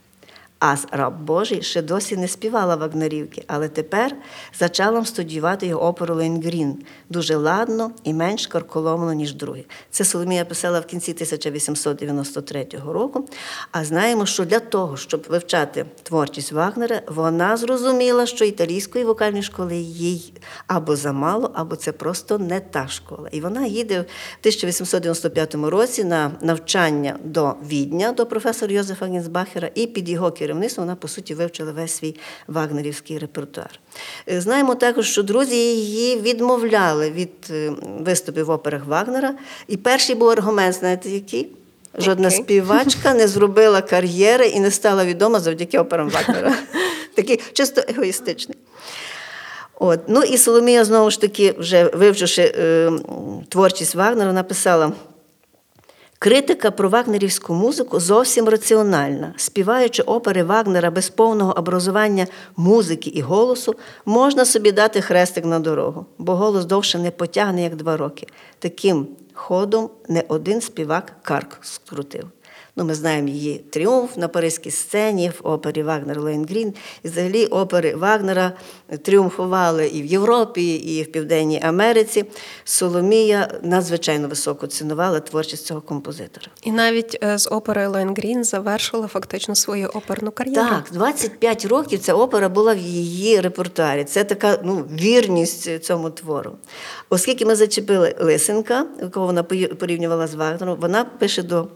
А 0.61 0.77
раб 0.91 1.23
Божий 1.23 1.63
ще 1.63 1.83
досі 1.83 2.17
не 2.17 2.29
співала 2.29 2.77
Вагнерівки, 2.77 3.45
але 3.47 3.69
тепер 3.69 4.17
зачала 4.59 5.05
студіювати 5.05 5.67
його 5.67 5.87
оперу 5.87 6.15
Ленгрін 6.15 6.83
дуже 7.09 7.37
ладно 7.37 7.91
і 8.05 8.15
менш 8.15 8.47
карколомно, 8.47 9.13
ніж 9.13 9.35
другі. 9.35 9.67
Це 9.91 10.05
Соломія 10.05 10.45
писала 10.45 10.81
в 10.81 10.87
кінці 10.87 11.13
1893 11.13 12.67
року. 12.87 13.29
А 13.73 13.85
знаємо, 13.85 14.27
що 14.27 14.45
для 14.45 14.61
того, 14.61 14.97
щоб 14.97 15.27
вивчати 15.29 15.87
творчість 16.03 16.53
Вагнера, 16.53 17.03
вона 17.07 17.57
зрозуміла, 17.57 18.27
що 18.27 18.45
італійської 18.45 19.05
вокальної 19.05 19.43
школи 19.43 19.77
їй 19.77 20.33
або 20.67 20.97
замало, 20.97 21.51
або 21.55 21.77
це 21.77 21.93
просто 21.93 22.39
не 22.39 22.61
та 22.61 22.89
школа. 22.89 23.29
І 23.33 23.41
вона 23.41 23.67
їде 23.67 23.95
в 23.95 24.05
1895 24.41 25.55
році 25.55 26.05
на 26.05 26.31
навчання 26.41 27.19
до 27.25 27.55
Відня, 27.69 28.13
до 28.13 28.27
професора 28.27 28.73
Йозефа 28.73 29.07
Гінзбахера, 29.07 29.71
і 29.75 29.87
під 29.87 30.09
його 30.09 30.31
керівництвом 30.31 30.48
вона, 30.77 30.97
по 30.97 31.09
суті, 31.09 31.35
вивчила 31.35 31.73
весь 31.73 31.97
свій 31.97 32.17
вагнерівський 32.47 33.19
репертуар. 33.19 33.81
Е, 34.29 34.41
Знаємо 34.41 34.75
також, 34.75 35.07
що 35.07 35.23
друзі 35.23 35.57
її 35.57 36.21
відмовляли 36.21 37.11
від 37.11 37.31
е, 37.51 37.73
виступів 38.01 38.47
в 38.47 38.51
операх 38.51 38.85
Вагнера. 38.85 39.35
І 39.69 39.77
перший 39.77 40.15
був 40.15 40.29
аргумент, 40.29 40.75
знаєте, 40.75 41.11
який? 41.11 41.49
Жодна 41.99 42.29
Який? 42.29 42.45
співачка 42.45 43.15
не 43.15 43.29
зробила 43.29 43.83
кар'єри 43.83 44.47
і 44.47 44.61
не 44.61 44.71
стала 44.71 45.05
відома 45.05 45.41
завдяки 45.41 45.79
операм 45.79 46.11
Вагнера. 46.11 46.55
Такий 47.15 47.41
чисто 47.53 47.83
егоїстичний. 47.89 48.59
От. 49.81 50.01
Ну 50.09 50.23
і 50.23 50.39
Соломія, 50.39 50.85
знову 50.85 51.11
ж 51.11 51.21
таки, 51.21 51.55
вже 51.59 51.85
вивчивши 51.85 52.43
е, 52.43 52.91
творчість 53.49 53.95
Вагнера, 53.95 54.33
написала. 54.33 54.93
Критика 56.21 56.71
про 56.71 56.89
вагнерівську 56.89 57.55
музику 57.55 58.01
зовсім 58.01 58.49
раціональна. 58.49 59.35
Співаючи 59.37 60.03
опери 60.03 60.43
Вагнера 60.43 60.91
без 60.91 61.09
повного 61.09 61.59
образування 61.59 62.27
музики 62.57 63.11
і 63.11 63.21
голосу, 63.21 63.75
можна 64.05 64.45
собі 64.45 64.73
дати 64.73 65.01
хрестик 65.01 65.45
на 65.45 65.59
дорогу, 65.59 66.07
бо 66.19 66.37
голос 66.37 66.65
довше 66.65 66.99
не 66.99 67.11
потягне, 67.11 67.63
як 67.63 67.77
два 67.77 67.97
роки. 67.97 68.27
Таким 68.59 69.07
ходом 69.33 69.91
не 70.09 70.25
один 70.29 70.61
співак 70.61 71.13
карк 71.23 71.59
скрутив. 71.63 72.25
Ну, 72.77 72.85
ми 72.85 72.95
знаємо 72.95 73.29
її 73.29 73.59
тріумф 73.59 74.17
на 74.17 74.29
паризькій 74.29 74.71
сцені 74.71 75.31
в 75.31 75.47
опері 75.47 75.83
Вагнер 75.83 76.21
Лоєнгрін. 76.21 76.75
І 77.03 77.09
взагалі 77.09 77.47
опери 77.47 77.95
Вагнера 77.95 78.53
тріумфували 78.97 79.87
і 79.87 80.03
в 80.03 80.07
Європі, 80.07 80.75
і 80.75 81.03
в 81.03 81.13
Південній 81.13 81.61
Америці. 81.63 82.25
Соломія 82.65 83.51
надзвичайно 83.63 84.29
високо 84.29 84.67
цінувала 84.67 85.21
творчість 85.21 85.67
цього 85.67 85.81
композитора. 85.81 86.47
І 86.63 86.73
навіть 86.73 87.19
е, 87.23 87.39
з 87.39 87.49
оперою 87.51 87.91
Лоєнгрін 87.91 88.45
завершила 88.45 89.07
фактично 89.07 89.55
свою 89.55 89.89
оперну 89.89 90.31
кар'єру. 90.31 90.69
Так, 90.69 90.85
25 90.93 91.65
років 91.65 91.99
ця 91.99 92.15
опера 92.15 92.49
була 92.49 92.75
в 92.75 92.79
її 92.79 93.41
репертуарі. 93.41 94.05
Це 94.05 94.25
така 94.25 94.59
ну, 94.65 94.85
вірність 95.01 95.85
цьому 95.85 96.11
твору. 96.11 96.53
Оскільки 97.09 97.47
ми 97.47 97.57
зачепили 97.57 98.15
Лисенка, 98.21 98.87
якого 99.03 99.27
вона 99.27 99.43
порівнювала 99.43 100.27
з 100.27 100.35
Вагнером, 100.35 100.79
вона 100.81 101.05
пише 101.05 101.43
до 101.43 101.69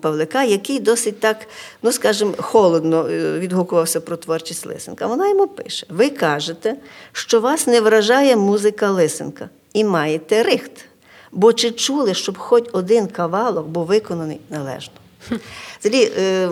Павлика, 0.00 0.44
який 0.44 0.80
досить 0.80 1.20
так, 1.20 1.36
ну 1.82 1.92
скажімо, 1.92 2.34
холодно 2.38 3.08
е, 3.08 3.38
відгукувався 3.38 4.00
про 4.00 4.16
творчість 4.16 4.66
Лисенка. 4.66 5.06
Вона 5.06 5.28
йому 5.28 5.46
пише: 5.46 5.86
Ви 5.90 6.10
кажете, 6.10 6.57
що 7.12 7.40
вас 7.40 7.66
не 7.66 7.80
вражає 7.80 8.36
музика 8.36 8.90
Лисенка 8.90 9.48
і 9.72 9.84
маєте 9.84 10.42
рихт. 10.42 10.72
Бо 11.32 11.52
чи 11.52 11.70
чули, 11.70 12.14
щоб 12.14 12.38
хоч 12.38 12.64
один 12.72 13.06
кавалок 13.06 13.66
був 13.66 13.86
виконаний 13.86 14.40
належно? 14.50 14.94
Взагалі, 15.80 16.12
е, 16.18 16.48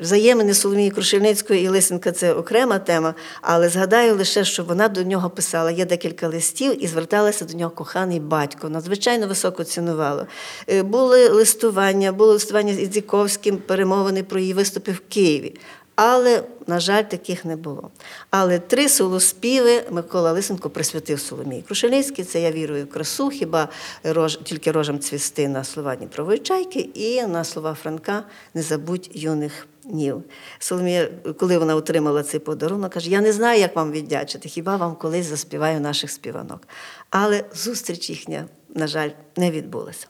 Взаємини 0.00 0.54
Соломії 0.54 0.90
Крушельницької 0.90 1.64
і 1.64 1.68
Лисенка 1.68 2.12
це 2.12 2.32
окрема 2.32 2.78
тема, 2.78 3.14
але 3.42 3.68
згадаю 3.68 4.16
лише, 4.16 4.44
що 4.44 4.64
вона 4.64 4.88
до 4.88 5.02
нього 5.02 5.30
писала. 5.30 5.70
Є 5.70 5.84
декілька 5.84 6.28
листів 6.28 6.84
і 6.84 6.86
зверталася 6.86 7.44
до 7.44 7.58
нього 7.58 7.70
коханий 7.70 8.20
батько. 8.20 8.68
Надзвичайно 8.68 9.28
високо 9.28 9.64
цінувала. 9.64 10.26
Е, 10.68 10.82
Були 10.82 11.28
листування, 11.28 12.12
було 12.12 12.32
листування 12.32 12.74
з 12.74 12.80
Ідзіковським, 12.80 13.56
перемовини 13.56 14.22
про 14.22 14.40
її 14.40 14.52
виступи 14.52 14.92
в 14.92 15.00
Києві. 15.08 15.54
Але, 15.96 16.42
на 16.66 16.80
жаль, 16.80 17.02
таких 17.02 17.44
не 17.44 17.56
було. 17.56 17.90
Але 18.30 18.58
три 18.58 18.88
солоспіви 18.88 19.82
Микола 19.90 20.32
Лисенко 20.32 20.70
присвятив 20.70 21.20
Соломії 21.20 21.62
Крушельницькій. 21.62 22.24
Це 22.24 22.40
я 22.40 22.50
вірую 22.50 22.84
в 22.84 22.90
красу, 22.90 23.28
хіба 23.28 23.68
рож, 24.04 24.38
тільки 24.44 24.72
рожам 24.72 24.98
цвісти 24.98 25.48
на 25.48 25.64
слова 25.64 25.96
Дніпрової 25.96 26.38
чайки 26.38 26.80
і 26.80 27.22
на 27.22 27.44
слова 27.44 27.76
Франка 27.82 28.24
Не 28.54 28.62
забудь 28.62 29.10
юних 29.12 29.66
днів. 29.84 30.22
Соломія, 30.58 31.08
коли 31.38 31.58
вона 31.58 31.74
отримала 31.76 32.22
цей 32.22 32.40
подарунок, 32.40 32.92
каже: 32.92 33.10
Я 33.10 33.20
не 33.20 33.32
знаю, 33.32 33.60
як 33.60 33.76
вам 33.76 33.92
віддячити, 33.92 34.48
хіба 34.48 34.76
вам 34.76 34.94
колись 34.94 35.26
заспіваю 35.26 35.80
наших 35.80 36.10
співанок. 36.10 36.68
Але 37.10 37.44
зустріч 37.54 38.10
їхня, 38.10 38.44
на 38.74 38.86
жаль, 38.86 39.10
не 39.36 39.50
відбулася. 39.50 40.06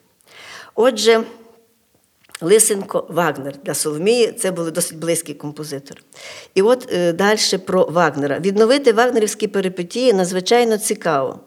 Отже, 0.74 1.24
Лисенко 2.40 3.06
Вагнер 3.08 3.54
для 3.64 3.74
Соломії 3.74 4.32
це 4.32 4.50
були 4.50 4.70
досить 4.70 4.98
близькі 4.98 5.34
композитори. 5.34 6.00
І 6.54 6.62
от 6.62 6.92
е, 6.92 7.12
далі 7.12 7.58
про 7.66 7.84
Вагнера. 7.84 8.38
Відновити 8.38 8.92
вагнерівські 8.92 9.48
перипетії 9.48 10.12
надзвичайно 10.12 10.78
цікаво. 10.78 11.40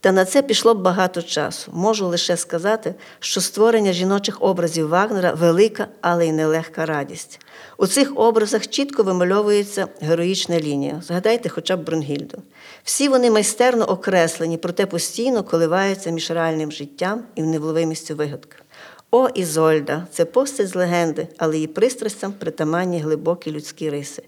Та 0.00 0.12
на 0.12 0.24
це 0.24 0.42
пішло 0.42 0.74
б 0.74 0.82
багато 0.82 1.22
часу. 1.22 1.72
Можу 1.74 2.06
лише 2.06 2.36
сказати, 2.36 2.94
що 3.20 3.40
створення 3.40 3.92
жіночих 3.92 4.42
образів 4.42 4.88
Вагнера 4.88 5.32
велика, 5.32 5.86
але 6.00 6.26
й 6.26 6.32
нелегка 6.32 6.86
радість. 6.86 7.40
У 7.76 7.86
цих 7.86 8.12
образах 8.18 8.68
чітко 8.68 9.02
вимальовується 9.02 9.88
героїчна 10.00 10.60
лінія. 10.60 11.02
Згадайте 11.06 11.48
хоча 11.48 11.76
б 11.76 11.84
Брунгільду. 11.84 12.38
Всі 12.84 13.08
вони 13.08 13.30
майстерно 13.30 13.84
окреслені, 13.84 14.56
проте 14.56 14.86
постійно 14.86 15.42
коливаються 15.42 16.10
між 16.10 16.30
реальним 16.30 16.72
життям 16.72 17.22
і 17.34 17.42
невловимістю 17.42 18.14
вигадки. 18.14 18.56
О, 19.10 19.28
Ізольда, 19.28 20.06
це 20.10 20.24
постать 20.24 20.68
з 20.68 20.74
легенди, 20.74 21.28
але 21.38 21.54
її 21.54 21.66
пристрастям 21.66 22.32
притаманні 22.32 23.00
глибокі 23.00 23.52
людські 23.52 23.90
риси. 23.90 24.22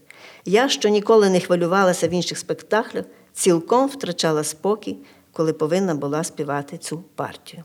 Я, 0.44 0.68
що 0.68 0.88
ніколи 0.88 1.30
не 1.30 1.40
хвилювалася 1.40 2.08
в 2.08 2.10
інших 2.10 2.38
спектаклях, 2.38 3.04
цілком 3.32 3.88
втрачала 3.88 4.44
спокій, 4.44 4.96
коли 5.32 5.52
повинна 5.52 5.94
була 5.94 6.24
співати 6.24 6.78
цю 6.78 7.02
партію. 7.14 7.64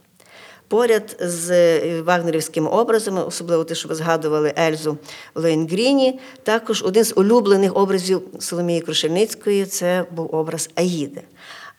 Поряд 0.68 1.16
з 1.20 1.50
е, 1.50 2.02
вагнерівськими 2.02 2.70
образами, 2.70 3.24
особливо 3.24 3.64
те, 3.64 3.74
що 3.74 3.88
ви 3.88 3.94
згадували 3.94 4.54
Ельзу 4.58 4.98
в 5.34 5.42
Лоєнгріні, 5.42 6.20
також 6.42 6.82
один 6.82 7.04
з 7.04 7.12
улюблених 7.16 7.76
образів 7.76 8.22
Соломії 8.38 8.80
Крушельницької 8.80 9.66
це 9.66 10.06
був 10.10 10.34
образ 10.34 10.70
Аїди. 10.74 11.22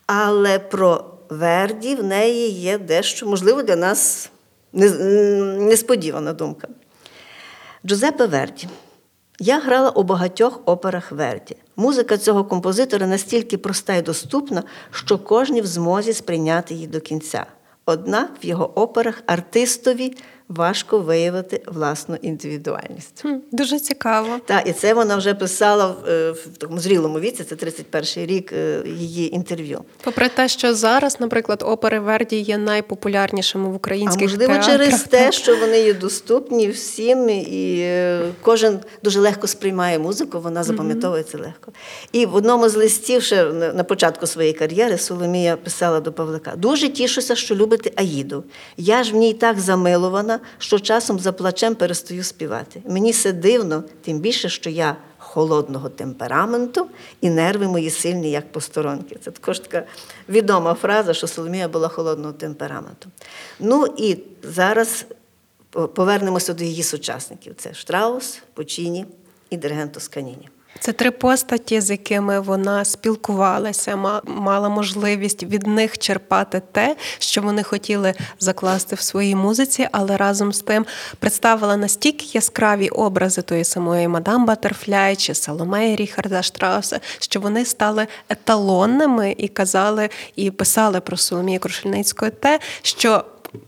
Але 0.05 0.59
про 0.59 1.05
Верді 1.29 1.95
в 1.95 2.03
неї 2.03 2.49
є 2.49 2.77
дещо, 2.77 3.25
можливо, 3.27 3.63
для 3.63 3.75
нас 3.75 4.29
несподівана 4.75 6.33
думка. 6.33 6.67
Джузеппе 7.85 8.25
Верді. 8.25 8.67
Я 9.39 9.59
грала 9.59 9.89
у 9.89 10.03
багатьох 10.03 10.61
операх 10.65 11.11
Верді. 11.11 11.55
Музика 11.75 12.17
цього 12.17 12.45
композитора 12.45 13.07
настільки 13.07 13.57
проста 13.57 13.95
і 13.95 14.01
доступна, 14.01 14.63
що 14.91 15.17
кожен 15.19 15.61
в 15.61 15.65
змозі 15.65 16.13
сприйняти 16.13 16.73
її 16.73 16.87
до 16.87 16.99
кінця. 16.99 17.45
Однак 17.85 18.31
в 18.43 18.45
його 18.45 18.79
операх 18.79 19.23
артистові 19.25 20.17
важко 20.49 20.99
виявити 20.99 21.61
власну 21.67 22.15
індивідуальність. 22.21 23.21
Хм, 23.21 23.33
Дуже 23.51 23.79
цікаво. 23.79 24.29
Так, 24.45 24.67
і 24.67 24.73
це 24.73 24.93
вона 24.93 25.17
вже 25.17 25.33
писала 25.33 25.87
в, 25.87 26.09
е, 26.09 26.31
в 26.31 26.57
такому 26.57 26.79
зрілому 26.79 27.19
віці, 27.19 27.43
це 27.43 27.55
31-й 27.55 28.25
рік 28.25 28.53
е, 28.53 28.83
її 28.85 29.35
інтерв'ю. 29.35 29.81
Попри 30.03 30.29
те, 30.29 30.47
що 30.47 30.73
зараз, 30.73 31.19
наприклад, 31.19 31.63
опери 31.65 31.99
Верді 31.99 32.39
є 32.39 32.57
найпопулярнішими 32.57 33.69
в 33.69 33.79
А 33.83 33.95
можливо, 33.95 34.37
театрах. 34.37 34.65
через 34.65 35.03
те, 35.03 35.31
що 35.31 35.55
вони 35.55 35.81
є 35.81 35.93
доступні 35.93 36.67
всім, 36.67 37.29
і 37.29 37.79
е, 37.81 38.21
кожен 38.41 38.79
дуже 39.03 39.19
легко 39.19 39.47
сприймає 39.47 39.99
музику, 39.99 40.39
вона 40.39 40.63
запам'ятовується 40.63 41.37
легко. 41.37 41.71
І 42.11 42.25
в 42.25 42.35
одному 42.35 42.69
з 42.69 42.75
листів, 42.75 43.23
ще 43.23 43.43
на 43.43 43.73
на 43.73 43.83
початку 43.83 44.27
своєї 44.27 44.53
кар'єри, 44.53 44.97
Соломія 44.97 45.57
писала 45.57 45.99
до 45.99 46.11
Павлика: 46.13 46.53
дуже 46.55 46.89
тішуся, 46.89 47.35
що 47.35 47.55
любите 47.55 47.91
Аїду. 47.95 48.43
Я 48.77 49.03
ж 49.03 49.11
в 49.11 49.15
ній 49.15 49.33
так 49.33 49.59
замилована, 49.59 50.34
що 50.57 50.79
часом 50.79 51.19
за 51.19 51.31
плачем 51.31 51.75
перестаю 51.75 52.23
співати. 52.23 52.81
Мені 52.87 53.11
все 53.11 53.33
дивно, 53.33 53.83
тим 54.01 54.19
більше, 54.19 54.49
що 54.49 54.69
я. 54.69 54.95
Холодного 55.17 55.89
темпераменту 55.89 56.87
і 57.21 57.29
нерви 57.29 57.67
мої 57.67 57.89
сильні, 57.89 58.31
як 58.31 58.51
посторонки. 58.51 59.17
Це 59.23 59.31
також 59.31 59.59
така 59.59 59.83
відома 60.29 60.73
фраза, 60.73 61.13
що 61.13 61.27
Соломія 61.27 61.67
була 61.67 61.87
холодного 61.87 62.33
темпераменту. 62.33 63.09
Ну 63.59 63.87
і 63.97 64.17
зараз 64.43 65.05
повернемося 65.93 66.53
до 66.53 66.63
її 66.63 66.83
сучасників: 66.83 67.53
це 67.57 67.73
Штраус, 67.73 68.41
Почіні 68.53 69.05
і 69.49 69.57
диригент 69.57 69.91
Тосканіні. 69.91 70.49
Це 70.79 70.91
три 70.91 71.11
постаті, 71.11 71.81
з 71.81 71.89
якими 71.91 72.39
вона 72.39 72.85
спілкувалася, 72.85 73.95
ма- 73.95 74.21
мала 74.25 74.69
можливість 74.69 75.43
від 75.43 75.67
них 75.67 75.97
черпати 75.97 76.61
те, 76.71 76.95
що 77.19 77.41
вони 77.41 77.63
хотіли 77.63 78.13
закласти 78.39 78.95
в 78.95 79.01
своїй 79.01 79.35
музиці, 79.35 79.87
але 79.91 80.17
разом 80.17 80.53
з 80.53 80.59
тим 80.59 80.85
представила 81.19 81.77
настільки 81.77 82.25
яскраві 82.33 82.89
образи 82.89 83.41
тої 83.41 83.63
самої 83.63 84.07
мадам 84.07 84.45
Батерфляй 84.45 85.15
чи 85.15 85.35
Соломеї 85.35 85.95
Ріхарда 85.95 86.41
Штрауса, 86.41 86.99
що 87.19 87.39
вони 87.39 87.65
стали 87.65 88.07
еталонними 88.29 89.35
і 89.37 89.47
казали, 89.47 90.09
і 90.35 90.51
писали 90.51 90.99
про 90.99 91.17
Соломію 91.17 91.59
Крушельницьку 91.59 92.25
те, 92.29 92.59
що. 92.81 93.25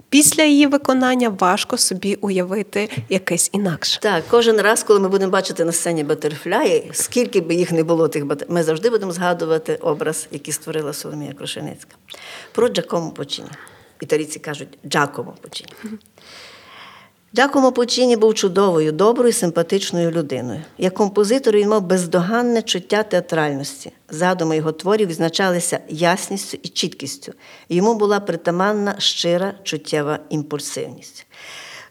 Після 0.10 0.44
її 0.44 0.68
виконання 0.68 1.30
важко 1.30 1.78
собі 1.78 2.16
уявити 2.16 2.90
якесь 3.10 3.50
інакше. 3.54 4.00
Так, 4.00 4.24
кожен 4.30 4.62
раз, 4.62 4.84
коли 4.84 5.00
ми 5.00 5.10
будемо 5.10 5.32
бачити 5.32 5.66
на 5.66 5.72
сцені 5.72 6.04
Батерфляї, 6.04 6.90
скільки 6.94 7.42
би 7.42 7.56
їх 7.56 7.72
не 7.72 7.84
було 7.84 8.08
тих 8.08 8.26
батер... 8.26 8.48
ми 8.52 8.64
завжди 8.64 8.90
будемо 8.90 9.12
згадувати 9.12 9.76
образ, 9.76 10.28
який 10.32 10.54
створила 10.54 10.94
Соломія 10.94 11.34
Крушеницька. 11.34 11.96
Про 12.52 12.70
Джакомо 12.70 13.12
Почіні. 13.12 13.50
Італійці 14.02 14.40
кажуть 14.40 14.78
Джакомо 14.86 15.34
Почіні. 15.42 15.72
Джакомо 17.36 17.72
Почіні 17.72 18.18
був 18.18 18.34
чудовою, 18.34 18.92
доброю, 18.92 19.34
симпатичною 19.34 20.12
людиною. 20.12 20.62
Як 20.78 20.94
композитор 20.94 21.56
він 21.56 21.70
мав 21.70 21.82
бездоганне 21.82 22.62
чуття 22.62 23.04
театральності. 23.04 23.92
Задуми 24.10 24.56
його 24.56 24.72
творів 24.72 25.08
відзначалися 25.08 25.80
ясністю 25.90 26.58
і 26.64 26.68
чіткістю. 26.68 27.34
Йому 27.70 27.96
була 27.96 28.20
притаманна 28.20 28.96
щира 29.00 29.54
чуттєва 29.64 30.20
імпульсивність. 30.30 31.26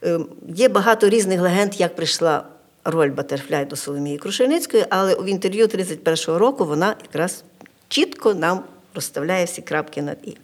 Е, 0.05 0.19
Є 0.49 0.69
багато 0.69 1.09
різних 1.09 1.41
легенд, 1.41 1.81
як 1.81 1.97
прийшла 1.97 2.45
роль 2.85 3.11
Батерфляй 3.11 3.65
до 3.65 3.77
Соломії 3.77 4.19
Крушельницької, 4.19 4.85
але 4.91 5.15
в 5.15 5.27
інтерв'ю 5.27 5.67
31-го 5.67 6.39
року 6.39 6.65
вона 6.65 6.97
якраз 7.03 7.45
чітко 7.89 8.35
нам 8.35 8.65
розставляє 8.95 9.45
всі 9.45 9.63
крапки 9.63 10.03
над 10.03 10.19
і. 10.25 10.37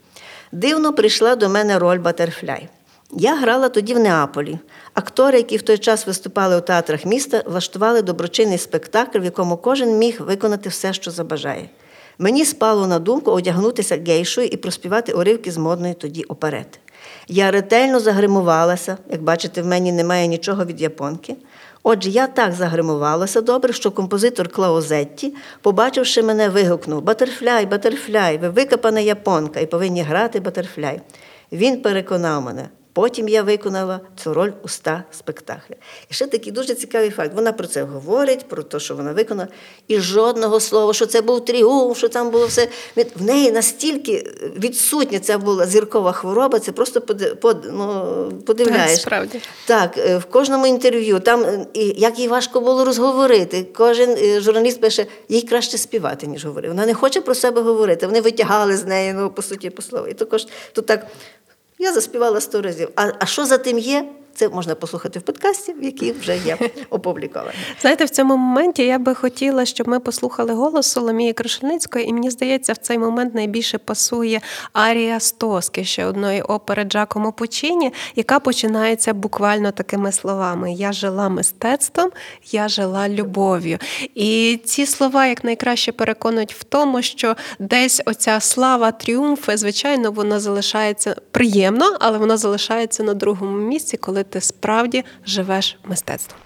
Дивно 0.52 0.92
прийшла 0.92 1.36
до 1.36 1.48
мене 1.48 1.78
роль 1.78 1.98
Батерфляй. 1.98 2.68
Я 3.14 3.36
грала 3.36 3.68
тоді 3.68 3.94
в 3.94 3.98
Неаполі. 3.98 4.58
Актори, 4.94 5.38
які 5.38 5.56
в 5.56 5.62
той 5.62 5.78
час 5.78 6.06
виступали 6.06 6.56
у 6.56 6.60
театрах 6.60 7.04
міста, 7.04 7.42
влаштували 7.46 8.02
доброчинний 8.02 8.58
спектакль, 8.58 9.18
в 9.18 9.24
якому 9.24 9.56
кожен 9.56 9.98
міг 9.98 10.22
виконати 10.22 10.68
все, 10.68 10.92
що 10.92 11.10
забажає. 11.10 11.68
Мені 12.18 12.44
спало 12.44 12.86
на 12.86 12.98
думку 12.98 13.30
одягнутися 13.30 14.02
гейшою 14.06 14.46
і 14.46 14.56
проспівати 14.56 15.12
уривки 15.12 15.50
з 15.50 15.56
модної 15.56 15.94
тоді 15.94 16.22
оперети. 16.22 16.78
Я 17.28 17.50
ретельно 17.50 18.00
загримувалася, 18.00 18.98
як 19.10 19.22
бачите, 19.22 19.62
в 19.62 19.66
мені 19.66 19.92
немає 19.92 20.26
нічого 20.26 20.64
від 20.64 20.80
японки. 20.80 21.36
Отже, 21.82 22.10
я 22.10 22.26
так 22.26 22.52
загримувалася 22.52 23.40
добре, 23.40 23.72
що 23.72 23.90
композитор 23.90 24.48
Клаузетті, 24.48 25.34
побачивши 25.62 26.22
мене, 26.22 26.48
вигукнув 26.48 27.02
Батерфляй, 27.02 27.66
батерфляй, 27.66 28.38
ви 28.38 28.48
викопана 28.48 29.00
японка 29.00 29.60
і 29.60 29.66
повинні 29.66 30.02
грати 30.02 30.40
батерфляй. 30.40 31.00
Він 31.52 31.82
переконав 31.82 32.42
мене. 32.42 32.68
Потім 32.92 33.28
я 33.28 33.42
виконала 33.42 34.00
цю 34.16 34.34
роль 34.34 34.52
у 34.62 34.66
ста 34.66 35.04
спектаклях. 35.10 35.78
І 36.10 36.14
ще 36.14 36.26
такий 36.26 36.52
дуже 36.52 36.74
цікавий 36.74 37.10
факт. 37.10 37.34
Вона 37.34 37.52
про 37.52 37.66
це 37.66 37.82
говорить, 37.82 38.48
про 38.48 38.62
те, 38.62 38.80
що 38.80 38.96
вона 38.96 39.12
виконала, 39.12 39.48
і 39.88 40.00
жодного 40.00 40.60
слова, 40.60 40.94
що 40.94 41.06
це 41.06 41.20
був 41.20 41.44
тріумф, 41.44 41.98
що 41.98 42.08
там 42.08 42.30
було 42.30 42.46
все. 42.46 42.68
В 43.16 43.22
неї 43.22 43.52
настільки 43.52 44.32
відсутня 44.56 45.18
ця 45.18 45.38
була 45.38 45.66
зіркова 45.66 46.12
хвороба, 46.12 46.58
це 46.58 46.72
просто 46.72 47.00
под, 47.40 47.70
ну, 47.72 48.32
подивляєш. 48.46 48.90
Так, 48.90 49.00
справді. 49.00 49.40
Так, 49.66 49.98
е, 49.98 50.18
в 50.18 50.24
кожному 50.24 50.66
інтерв'ю, 50.66 51.20
там 51.20 51.44
е, 51.44 51.66
як 51.76 52.18
їй 52.18 52.28
важко 52.28 52.60
було 52.60 52.84
розговорити. 52.84 53.66
Кожен 53.74 54.10
е, 54.10 54.40
журналіст 54.40 54.80
пише, 54.80 55.06
їй 55.28 55.42
краще 55.42 55.78
співати, 55.78 56.26
ніж 56.26 56.44
говорити. 56.44 56.68
Вона 56.68 56.86
не 56.86 56.94
хоче 56.94 57.20
про 57.20 57.34
себе 57.34 57.62
говорити. 57.62 58.06
Вони 58.06 58.20
витягали 58.20 58.76
з 58.76 58.84
неї, 58.84 59.12
ну, 59.12 59.30
по 59.30 59.42
суті, 59.42 59.70
по 59.70 59.82
слову. 59.82 60.06
І 60.06 60.14
також 60.14 60.46
тут 60.72 60.86
так. 60.86 61.06
Я 61.82 61.92
заспівала 61.92 62.40
сто 62.40 62.62
разів. 62.62 62.88
А, 62.96 63.12
а 63.18 63.26
що 63.26 63.46
за 63.46 63.58
тим 63.58 63.78
є? 63.78 64.08
Це 64.34 64.48
можна 64.48 64.74
послухати 64.74 65.18
в 65.18 65.22
подкасті, 65.22 65.72
в 65.72 65.84
який 65.84 66.12
вже 66.12 66.36
є 66.36 66.58
опублікований. 66.90 67.54
Знаєте, 67.80 68.04
в 68.04 68.10
цьому 68.10 68.36
моменті 68.36 68.84
я 68.84 68.98
би 68.98 69.14
хотіла, 69.14 69.64
щоб 69.64 69.88
ми 69.88 70.00
послухали 70.00 70.52
голос 70.52 70.86
Соломії 70.86 71.32
Крушельницької, 71.32 72.08
і 72.08 72.12
мені 72.12 72.30
здається, 72.30 72.72
в 72.72 72.76
цей 72.76 72.98
момент 72.98 73.34
найбільше 73.34 73.78
пасує 73.78 74.40
арія 74.72 75.20
Стоски, 75.20 75.84
ще 75.84 76.06
одної 76.06 76.42
опери 76.42 76.84
Джакомо 76.84 77.32
Пучіні, 77.32 77.92
яка 78.16 78.40
починається 78.40 79.14
буквально 79.14 79.72
такими 79.72 80.12
словами: 80.12 80.72
Я 80.72 80.92
жила 80.92 81.28
мистецтвом, 81.28 82.10
я 82.50 82.68
жила 82.68 83.08
любов'ю. 83.08 83.78
І 84.14 84.60
ці 84.64 84.86
слова 84.86 85.26
як 85.26 85.44
найкраще 85.44 85.92
переконують 85.92 86.54
в 86.54 86.64
тому, 86.64 87.02
що 87.02 87.36
десь 87.58 88.02
оця 88.06 88.40
слава 88.40 88.92
тріумфи, 88.92 89.56
звичайно, 89.56 90.10
вона 90.12 90.40
залишається 90.40 91.16
приємно, 91.30 91.96
але 92.00 92.18
вона 92.18 92.36
залишається 92.36 93.02
на 93.02 93.14
другому 93.14 93.56
місці, 93.56 93.96
коли 93.96 94.21
ти 94.24 94.40
справді 94.40 95.04
живеш 95.26 95.78
мистецтвом. 95.84 96.38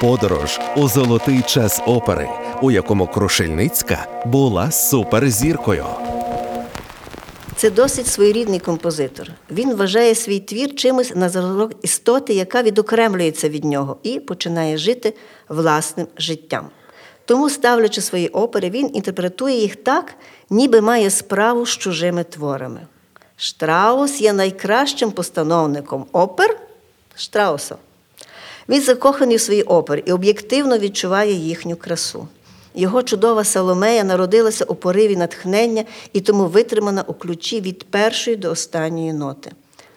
Подорож 0.00 0.60
у 0.76 0.88
золотий 0.88 1.42
час 1.42 1.82
опери, 1.86 2.28
у 2.62 2.70
якому 2.70 3.06
Крушельницька 3.06 4.06
була 4.26 4.70
суперзіркою. 4.70 5.86
Це 7.56 7.70
досить 7.70 8.06
своєрідний 8.06 8.58
композитор. 8.58 9.30
Він 9.50 9.74
вважає 9.74 10.14
свій 10.14 10.40
твір 10.40 10.74
чимось 10.74 11.14
на 11.14 11.28
зразок 11.28 11.72
істоти, 11.82 12.34
яка 12.34 12.62
відокремлюється 12.62 13.48
від 13.48 13.64
нього 13.64 13.96
і 14.02 14.20
починає 14.20 14.78
жити 14.78 15.14
власним 15.48 16.06
життям. 16.18 16.68
Тому, 17.24 17.50
ставлячи 17.50 18.00
свої 18.00 18.28
опери, 18.28 18.70
він 18.70 18.90
інтерпретує 18.94 19.56
їх 19.56 19.76
так, 19.76 20.14
ніби 20.50 20.80
має 20.80 21.10
справу 21.10 21.66
з 21.66 21.70
чужими 21.70 22.24
творами. 22.24 22.80
Штраус 23.36 24.20
є 24.20 24.32
найкращим 24.32 25.10
постановником 25.10 26.06
опер 26.12 26.56
Штрауса. 27.14 27.76
Він 28.70 28.82
закоханий 28.82 29.36
в 29.36 29.40
свої 29.40 29.62
опери 29.62 30.02
і 30.06 30.12
об'єктивно 30.12 30.78
відчуває 30.78 31.32
їхню 31.32 31.76
красу. 31.76 32.28
Його 32.74 33.02
чудова 33.02 33.44
Соломея 33.44 34.04
народилася 34.04 34.64
у 34.64 34.74
пориві 34.74 35.16
натхнення 35.16 35.84
і 36.12 36.20
тому 36.20 36.46
витримана 36.46 37.04
у 37.06 37.14
ключі 37.14 37.60
від 37.60 37.84
першої 37.84 38.36
до 38.36 38.50
останньої 38.50 39.12
ноти. 39.12 39.50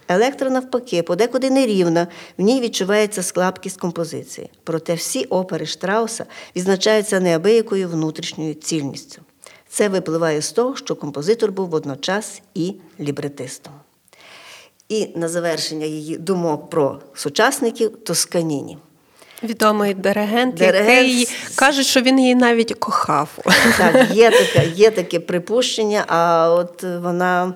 Електра, 0.07 0.49
навпаки, 0.49 1.03
подекуди 1.03 1.49
нерівна, 1.49 2.07
в 2.37 2.41
ній 2.41 2.61
відчувається 2.61 3.23
слабкість 3.23 3.79
композиції. 3.79 4.49
Проте 4.63 4.93
всі 4.93 5.23
опери 5.23 5.65
Штрауса 5.65 6.25
відзначаються 6.55 7.19
неабиякою 7.19 7.89
внутрішньою 7.89 8.53
цільністю. 8.53 9.21
Це 9.69 9.89
випливає 9.89 10.41
з 10.41 10.51
того, 10.51 10.75
що 10.75 10.95
композитор 10.95 11.51
був 11.51 11.69
водночас 11.69 12.41
і 12.53 12.73
лібретистом. 12.99 13.73
І 14.93 15.09
на 15.15 15.27
завершення 15.27 15.85
її 15.85 16.17
думок 16.17 16.69
про 16.69 16.99
сучасників 17.13 17.97
Тосканіні. 18.03 18.77
Відомий 19.43 19.93
диригент, 19.93 20.55
Диригент. 20.55 21.07
який 21.07 21.29
кажуть, 21.55 21.85
що 21.85 22.01
він 22.01 22.19
її 22.19 22.35
навіть 22.35 22.73
кохав. 22.73 23.29
Так, 23.77 24.11
є 24.13 24.31
таке, 24.31 24.67
є 24.75 24.91
таке 24.91 25.19
припущення, 25.19 26.05
а 26.07 26.49
от 26.49 26.83
вона 26.83 27.53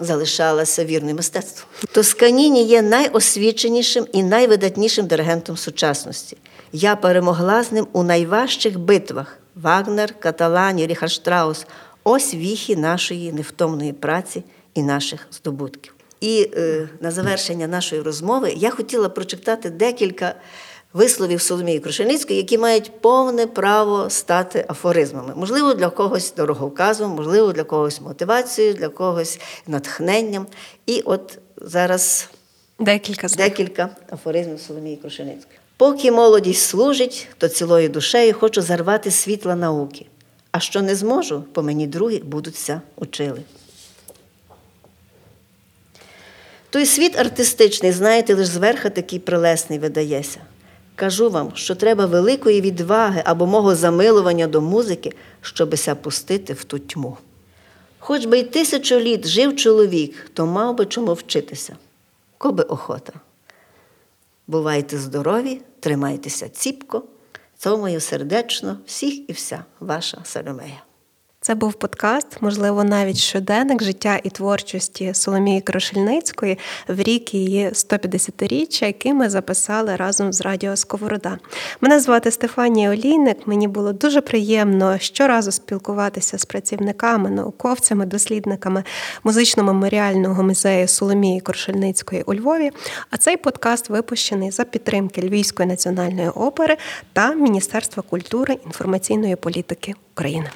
залишалася 0.00 0.84
вірною 0.84 1.16
мистецтву. 1.16 1.66
Тосканіні 1.92 2.64
є 2.64 2.82
найосвіченішим 2.82 4.06
і 4.12 4.22
найвидатнішим 4.22 5.06
диригентом 5.06 5.56
сучасності. 5.56 6.36
Я 6.72 6.96
перемогла 6.96 7.62
з 7.62 7.72
ним 7.72 7.86
у 7.92 8.02
найважчих 8.02 8.78
битвах: 8.78 9.38
Вагнер, 9.54 10.14
Каталані, 10.20 10.86
Ріхард 10.86 11.12
Штраус. 11.12 11.66
Ось 12.04 12.34
віхи 12.34 12.76
нашої 12.76 13.32
невтомної 13.32 13.92
праці 13.92 14.44
і 14.74 14.82
наших 14.82 15.26
здобутків. 15.32 15.95
І 16.20 16.50
е, 16.56 16.88
на 17.00 17.10
завершення 17.10 17.66
нашої 17.66 18.02
розмови 18.02 18.52
я 18.56 18.70
хотіла 18.70 19.08
прочитати 19.08 19.70
декілька 19.70 20.34
висловів 20.92 21.40
Соломії 21.40 21.80
Крушельницької, 21.80 22.36
які 22.38 22.58
мають 22.58 23.00
повне 23.00 23.46
право 23.46 24.10
стати 24.10 24.64
афоризмами. 24.68 25.32
Можливо, 25.36 25.74
для 25.74 25.90
когось 25.90 26.34
дороговказом, 26.34 27.10
можливо, 27.10 27.52
для 27.52 27.64
когось 27.64 28.00
мотивацією, 28.00 28.74
для 28.74 28.88
когось 28.88 29.40
натхненням. 29.66 30.46
І 30.86 31.00
от 31.00 31.38
зараз 31.56 32.28
Декілька 32.78 33.28
декілька 33.28 33.88
афоризмів 34.10 34.60
Соломії 34.60 34.96
Крушельницької. 34.96 35.58
Поки 35.76 36.12
молодість 36.12 36.68
служить, 36.68 37.28
то 37.38 37.48
цілою 37.48 37.88
душею 37.88 38.34
хочу 38.34 38.62
зарвати 38.62 39.10
світла 39.10 39.54
науки. 39.54 40.06
А 40.50 40.60
що 40.60 40.82
не 40.82 40.94
зможу, 40.94 41.44
по 41.52 41.62
мені 41.62 41.86
другі 41.86 42.18
будуться 42.18 42.80
учили. 42.96 43.42
Той 46.76 46.86
світ 46.86 47.18
артистичний, 47.18 47.92
знаєте, 47.92 48.34
лиш 48.34 48.46
зверха 48.46 48.90
такий 48.90 49.18
прелесний 49.18 49.78
видається. 49.78 50.40
Кажу 50.94 51.30
вам, 51.30 51.52
що 51.54 51.74
треба 51.74 52.06
великої 52.06 52.60
відваги 52.60 53.22
або 53.24 53.46
мого 53.46 53.74
замилування 53.74 54.46
до 54.46 54.60
музики, 54.60 55.12
щобися 55.40 55.94
пустити 55.94 56.52
в 56.52 56.64
ту 56.64 56.78
тьму. 56.78 57.16
Хоч 57.98 58.24
би 58.24 58.38
й 58.38 58.42
тисячу 58.42 59.00
літ 59.00 59.26
жив 59.26 59.56
чоловік, 59.56 60.30
то 60.34 60.46
мав 60.46 60.76
би 60.76 60.86
чому 60.86 61.12
вчитися. 61.12 61.76
Коби 62.38 62.62
охота. 62.62 63.12
Бувайте 64.46 64.98
здорові, 64.98 65.60
тримайтеся 65.80 66.48
ціпко, 66.48 67.02
цьомаю 67.58 68.00
сердечно 68.00 68.78
всіх 68.86 69.30
і 69.30 69.32
вся 69.32 69.64
ваша 69.80 70.18
Соломея. 70.24 70.82
Це 71.46 71.54
був 71.54 71.74
подкаст, 71.74 72.26
можливо, 72.40 72.84
навіть 72.84 73.16
щоденник 73.16 73.82
життя 73.82 74.20
і 74.22 74.30
творчості 74.30 75.14
Соломії 75.14 75.60
Крошельницької 75.60 76.58
в 76.88 77.02
рік 77.02 77.34
її 77.34 77.68
150-річчя, 77.68 78.84
який 78.84 79.14
ми 79.14 79.30
записали 79.30 79.96
разом 79.96 80.32
з 80.32 80.40
Радіо 80.40 80.76
Сковорода. 80.76 81.38
Мене 81.80 82.00
звати 82.00 82.30
Стефанія 82.30 82.90
Олійник. 82.90 83.46
Мені 83.46 83.68
було 83.68 83.92
дуже 83.92 84.20
приємно 84.20 84.98
щоразу 84.98 85.52
спілкуватися 85.52 86.38
з 86.38 86.44
працівниками, 86.44 87.30
науковцями, 87.30 88.06
дослідниками 88.06 88.84
музично-меморіального 89.24 90.42
музею 90.42 90.88
Соломії 90.88 91.40
Крошельницької 91.40 92.22
у 92.22 92.34
Львові. 92.34 92.70
А 93.10 93.16
цей 93.16 93.36
подкаст 93.36 93.90
випущений 93.90 94.50
за 94.50 94.64
підтримки 94.64 95.20
Львівської 95.20 95.68
національної 95.68 96.28
опери 96.28 96.76
та 97.12 97.34
Міністерства 97.34 98.02
культури 98.02 98.58
інформаційної 98.64 99.36
політики 99.36 99.94
України. 100.14 100.50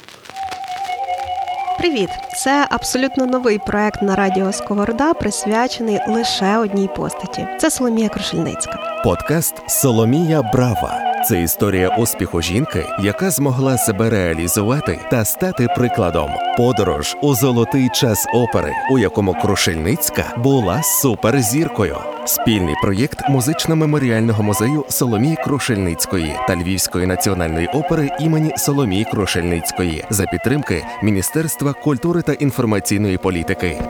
Привіт! 1.80 2.10
Це 2.44 2.66
абсолютно 2.70 3.26
новий 3.26 3.58
проект 3.58 4.02
на 4.02 4.16
радіо 4.16 4.52
Сковорода, 4.52 5.14
присвячений 5.14 5.98
лише 6.08 6.58
одній 6.58 6.88
постаті. 6.96 7.48
Це 7.58 7.70
Соломія 7.70 8.08
Крушельницька. 8.08 9.02
Подкаст 9.04 9.54
Соломія 9.68 10.42
Брава. 10.42 11.10
Це 11.26 11.42
історія 11.42 11.96
успіху 11.96 12.42
жінки, 12.42 12.86
яка 13.02 13.30
змогла 13.30 13.78
себе 13.78 14.10
реалізувати 14.10 15.00
та 15.10 15.24
стати 15.24 15.68
прикладом. 15.76 16.30
Подорож 16.56 17.16
у 17.22 17.34
золотий 17.34 17.88
час 17.88 18.26
опери, 18.34 18.72
у 18.90 18.98
якому 18.98 19.34
Крушельницька 19.34 20.34
була 20.36 20.82
суперзіркою. 20.82 21.96
Спільний 22.24 22.74
проєкт 22.82 23.18
музично-меморіального 23.28 24.42
музею 24.42 24.84
Соломії 24.88 25.36
Крушельницької 25.44 26.36
та 26.48 26.56
Львівської 26.56 27.06
національної 27.06 27.66
опери 27.66 28.10
імені 28.20 28.52
Соломії 28.56 29.04
Крушельницької 29.04 30.04
за 30.10 30.24
підтримки 30.24 30.84
Міністерства 31.02 31.72
культури 31.72 32.22
та 32.30 32.34
інформаційної 32.34 33.18
політики. 33.18 33.82